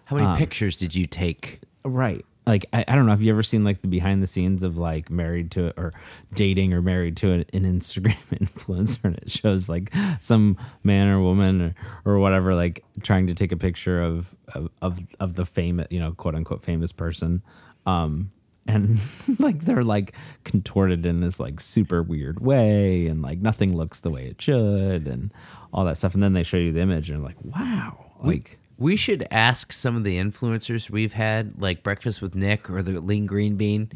[0.05, 1.61] How many pictures did you take?
[1.83, 2.25] right?
[2.47, 3.11] Like I, I don't know.
[3.11, 5.93] Have you ever seen like the behind the scenes of like married to or
[6.35, 11.21] dating or married to an, an Instagram influencer, and it shows like some man or
[11.21, 11.61] woman
[12.05, 15.87] or, or whatever like trying to take a picture of of of, of the famous
[15.89, 17.41] you know quote unquote famous person,
[17.87, 18.31] um,
[18.65, 18.99] and
[19.39, 20.13] like they're like
[20.43, 25.07] contorted in this like super weird way, and like nothing looks the way it should,
[25.07, 25.33] and
[25.73, 28.59] all that stuff, and then they show you the image, and you're like, wow, like.
[28.77, 32.99] We should ask some of the influencers we've had, like Breakfast with Nick or the
[32.99, 33.89] Lean Green Bean,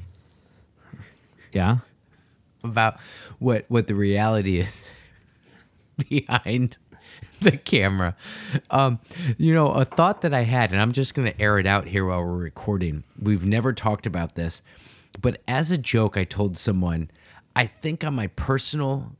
[1.52, 1.80] yeah,
[2.64, 3.02] about
[3.40, 4.90] what what the reality is
[6.10, 6.78] behind
[7.42, 8.16] the camera.
[8.70, 9.00] Um,
[9.38, 11.86] you know, a thought that I had, and I'm just going to air it out
[11.86, 13.04] here while we're recording.
[13.22, 14.62] We've never talked about this,
[15.22, 17.10] but as a joke, I told someone,
[17.56, 19.12] I think on my personal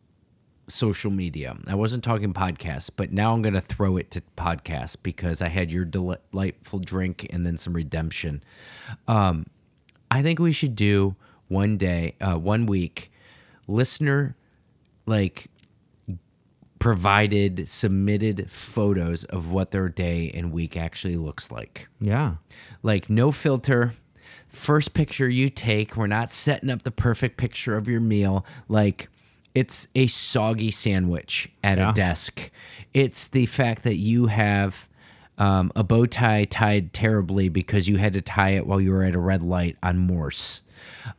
[0.68, 4.96] social media, I wasn't talking podcasts, but now I'm going to throw it to podcasts
[5.02, 8.44] because I had your delightful drink and then some redemption.
[9.08, 9.48] Um,
[10.12, 11.16] I think we should do
[11.48, 13.12] one day, uh, one week,
[13.68, 14.36] listener
[15.06, 15.48] like
[16.80, 21.88] provided submitted photos of what their day and week actually looks like.
[22.00, 22.36] yeah.
[22.82, 23.92] Like no filter.
[24.48, 28.46] First picture you take, we're not setting up the perfect picture of your meal.
[28.70, 29.10] Like
[29.54, 31.90] it's a soggy sandwich at Yeah.
[31.90, 32.50] a desk.
[32.94, 34.88] It's the fact that you have
[35.38, 39.04] um, a bow tie tied terribly because you had to tie it while you were
[39.04, 40.64] at a red light on Morse.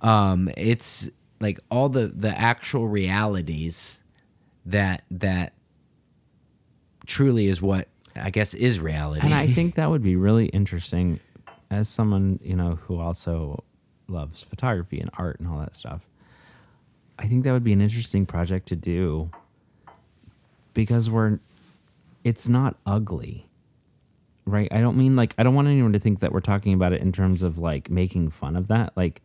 [0.02, 1.08] Um, it's
[1.40, 4.02] like all the the actual realities
[4.66, 5.52] that that
[7.06, 9.24] truly is what I guess is reality.
[9.24, 11.20] And I think that would be really interesting
[11.70, 13.64] as someone, you know, who also
[14.08, 16.08] loves photography and art and all that stuff.
[17.18, 19.30] I think that would be an interesting project to do
[20.74, 21.38] because we're
[22.24, 23.46] it's not ugly.
[24.46, 24.68] Right?
[24.72, 27.00] I don't mean like I don't want anyone to think that we're talking about it
[27.00, 28.96] in terms of like making fun of that.
[28.96, 29.22] Like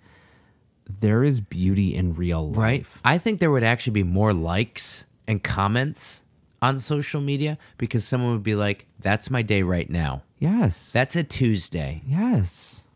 [0.88, 2.58] there is beauty in real life.
[2.58, 2.86] right?
[3.04, 6.24] I think there would actually be more likes and comments
[6.62, 10.24] on social media because someone would be like, "That's my day right now.
[10.40, 10.92] Yes.
[10.92, 12.88] That's a Tuesday." yes.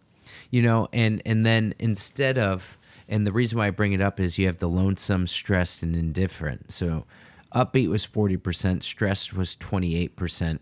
[0.51, 2.77] You know, and and then instead of
[3.09, 5.95] and the reason why I bring it up is you have the lonesome, stressed, and
[5.95, 6.71] indifferent.
[6.71, 7.05] So,
[7.53, 10.61] upbeat was forty percent, stressed was twenty eight percent,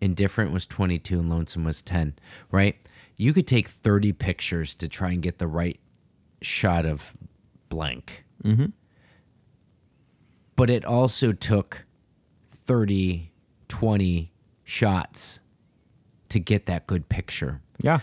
[0.00, 2.14] indifferent was twenty two, and lonesome was ten.
[2.50, 2.76] Right?
[3.16, 5.78] You could take thirty pictures to try and get the right
[6.42, 7.14] shot of
[7.68, 8.24] blank.
[8.42, 8.66] Mm-hmm.
[10.56, 11.84] But it also took
[12.48, 13.32] 30,
[13.68, 14.32] 20
[14.64, 15.40] shots
[16.28, 17.60] to get that good picture.
[17.82, 18.00] Yeah.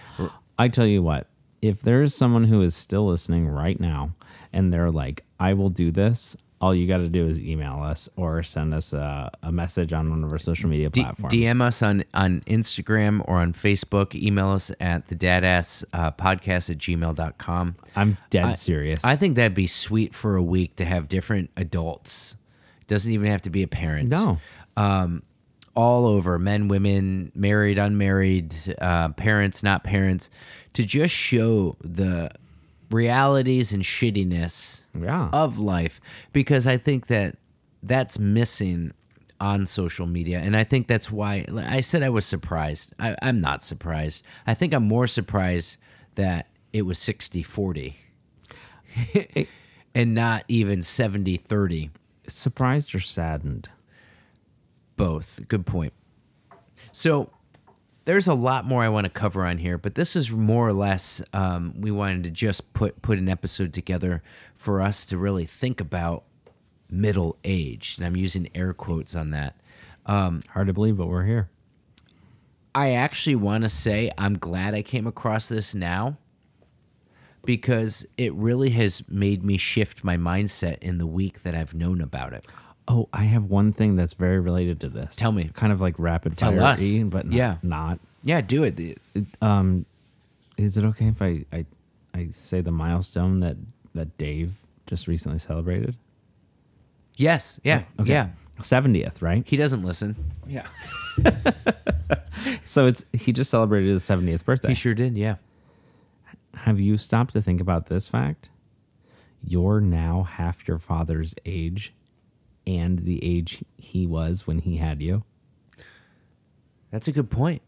[0.57, 1.27] I tell you what,
[1.61, 4.13] if there is someone who is still listening right now
[4.51, 8.07] and they're like, I will do this, all you got to do is email us
[8.15, 11.33] or send us a, a message on one of our social media D- platforms.
[11.33, 14.13] DM us on, on Instagram or on Facebook.
[14.13, 17.75] Email us at the dadass uh, podcast at gmail.com.
[17.95, 19.03] I'm dead serious.
[19.03, 22.35] I think that'd be sweet for a week to have different adults.
[22.91, 24.09] Doesn't even have to be a parent.
[24.09, 24.37] no.
[25.73, 30.29] all over men, women, married, unmarried, uh, parents, not parents,
[30.73, 32.29] to just show the
[32.89, 35.29] realities and shittiness Yeah.
[35.31, 37.37] of life because I think that
[37.81, 38.91] that's missing
[39.39, 40.39] on social media.
[40.39, 42.93] And I think that's why I said I was surprised.
[42.99, 44.25] I, I'm not surprised.
[44.45, 45.77] I think I'm more surprised
[46.15, 47.95] that it was 60 40
[49.95, 51.89] and not even 70 30
[52.33, 53.69] Surprised or saddened?
[55.01, 55.39] both.
[55.47, 55.93] Good point.
[56.91, 57.31] So
[58.05, 60.73] there's a lot more I want to cover on here, but this is more or
[60.73, 64.21] less um, we wanted to just put put an episode together
[64.53, 66.23] for us to really think about
[66.87, 69.55] middle age, and I'm using air quotes on that.
[70.05, 71.49] Hard to believe, but we're here.
[72.75, 76.17] I actually want to say I'm glad I came across this now
[77.45, 82.01] because it really has made me shift my mindset in the week that I've known
[82.01, 82.45] about it.
[82.87, 85.15] Oh, I have one thing that's very related to this.
[85.15, 85.49] Tell me.
[85.53, 86.97] Kind of like rapid Tell fire, us.
[87.05, 87.55] but not, Yeah.
[87.63, 87.99] not.
[88.23, 88.75] Yeah, do it.
[88.75, 88.97] The-
[89.41, 89.85] um,
[90.57, 91.65] Is it okay if I, I
[92.13, 93.55] I say the milestone that
[93.95, 94.53] that Dave
[94.85, 95.95] just recently celebrated?
[97.15, 98.29] Yes, yeah, oh, okay yeah.
[98.61, 99.47] Seventieth, right?
[99.47, 100.15] He doesn't listen.
[100.47, 100.67] Yeah.
[102.63, 104.69] so it's he just celebrated his seventieth birthday.
[104.69, 105.17] He sure did.
[105.17, 105.35] Yeah.
[106.61, 108.49] Have you stopped to think about this fact?
[109.43, 111.93] You're now half your father's age
[112.67, 115.23] and the age he was when he had you.
[116.91, 117.61] That's a good point.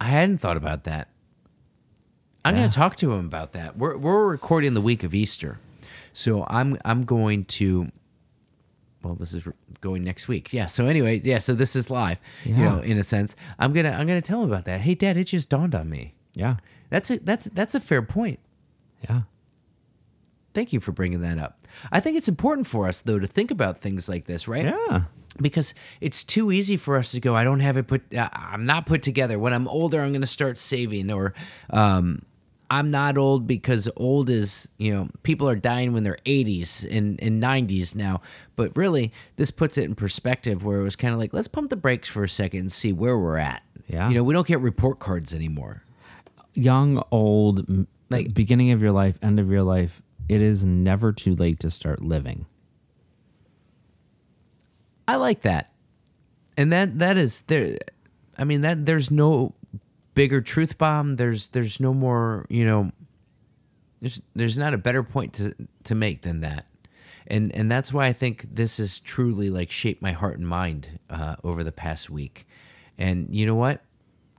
[0.00, 1.08] I hadn't thought about that.
[2.44, 2.60] I'm Yeah.
[2.62, 3.78] going to talk to him about that.
[3.78, 5.58] We're we're recording the week of Easter,
[6.12, 7.90] so I'm I'm going to.
[9.02, 9.44] Well, this is
[9.80, 10.52] going next week.
[10.52, 10.66] Yeah.
[10.66, 11.38] So anyway, yeah.
[11.38, 12.20] So this is live.
[12.44, 14.80] You know, in a sense, I'm gonna I'm gonna tell him about that.
[14.82, 16.14] Hey, Dad, it just dawned on me.
[16.34, 16.56] Yeah.
[16.90, 18.38] That's a that's that's a fair point.
[19.08, 19.22] Yeah.
[20.52, 21.58] Thank you for bringing that up.
[21.90, 24.64] I think it's important for us though to think about things like this, right?
[24.66, 25.02] Yeah.
[25.42, 28.66] because it's too easy for us to go i don't have it put uh, i'm
[28.66, 31.34] not put together when i'm older i'm going to start saving or
[31.70, 32.22] um,
[32.70, 37.20] i'm not old because old is you know people are dying when they're 80s and,
[37.20, 38.20] and 90s now
[38.54, 41.68] but really this puts it in perspective where it was kind of like let's pump
[41.68, 44.08] the brakes for a second and see where we're at Yeah.
[44.08, 45.82] you know we don't get report cards anymore
[46.54, 51.34] Young, old, Like- beginning of your life, end of your life, it is never too
[51.34, 52.46] late to start living.
[55.06, 55.72] I like that.
[56.56, 57.76] And that that is there
[58.38, 59.54] I mean that there's no
[60.14, 61.16] bigger truth bomb.
[61.16, 62.90] There's there's no more, you know
[64.00, 66.66] there's there's not a better point to to make than that.
[67.26, 70.98] And and that's why I think this has truly like shaped my heart and mind
[71.10, 72.46] uh, over the past week.
[72.98, 73.82] And you know what?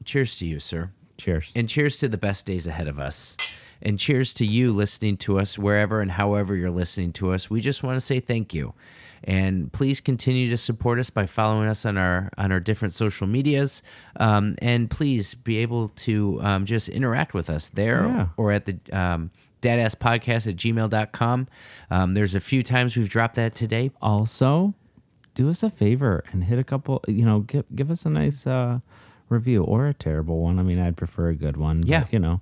[0.03, 0.91] Cheers to you, sir.
[1.17, 1.51] Cheers.
[1.55, 3.37] And cheers to the best days ahead of us.
[3.81, 7.49] And cheers to you listening to us wherever and however you're listening to us.
[7.49, 8.73] We just want to say thank you.
[9.23, 13.27] And please continue to support us by following us on our on our different social
[13.27, 13.81] medias.
[14.19, 18.27] Um, and please be able to um, just interact with us there Yeah.
[18.37, 21.47] or at the um, dadasspodcast at gmail.com.
[21.91, 23.91] Um, there's a few times we've dropped that today.
[24.01, 24.73] also,
[25.33, 28.47] do us a favor and hit a couple, you know, give, give us a nice
[28.47, 28.79] uh,
[29.29, 30.59] review or a terrible one.
[30.59, 31.81] I mean, I'd prefer a good one.
[31.81, 32.05] but, Yeah.
[32.11, 32.41] you know,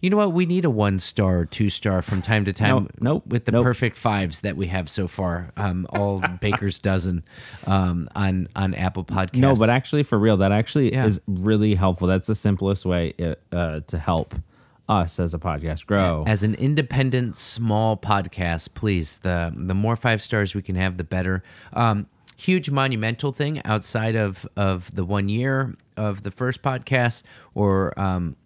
[0.00, 0.32] You know what?
[0.32, 2.70] We need a one star, two star from time to time.
[2.74, 3.64] Nope, nope, With the nope.
[3.64, 7.24] perfect fives that we have so far, um, all Baker's dozen
[7.66, 9.38] um, on on Apple Podcasts.
[9.40, 11.04] No, but actually, for real, that actually Yeah.
[11.06, 12.06] is really helpful.
[12.06, 13.12] That's the simplest way
[13.50, 14.34] uh, to help
[14.88, 16.22] us as a podcast grow.
[16.28, 21.04] as an independent small podcast, please the the more five stars we can have, the
[21.04, 21.42] better.
[21.72, 22.06] Um,
[22.38, 27.24] huge monumental thing outside of of the one year of the first podcast
[27.54, 28.36] or um,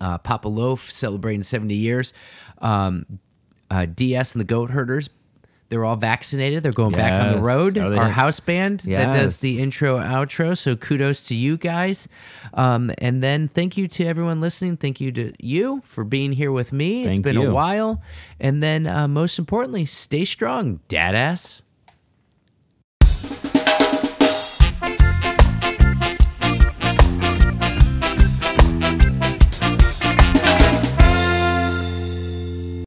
[0.00, 2.12] uh, Papa Loaf celebrating seventy years.
[2.58, 3.06] Um,
[3.70, 5.10] uh, DS and the Goat Herders.
[5.68, 6.64] They're all vaccinated.
[6.64, 7.74] They're going back on the road.
[7.74, 10.58] They- Our house band that does the intro outro.
[10.58, 12.08] So kudos to you guys.
[12.54, 14.78] Um, and then thank you to everyone listening.
[14.78, 17.04] Thank you to you for being here with me.
[17.06, 18.02] It's been a while.
[18.40, 21.62] And then uh, most importantly, stay strong, dad ass.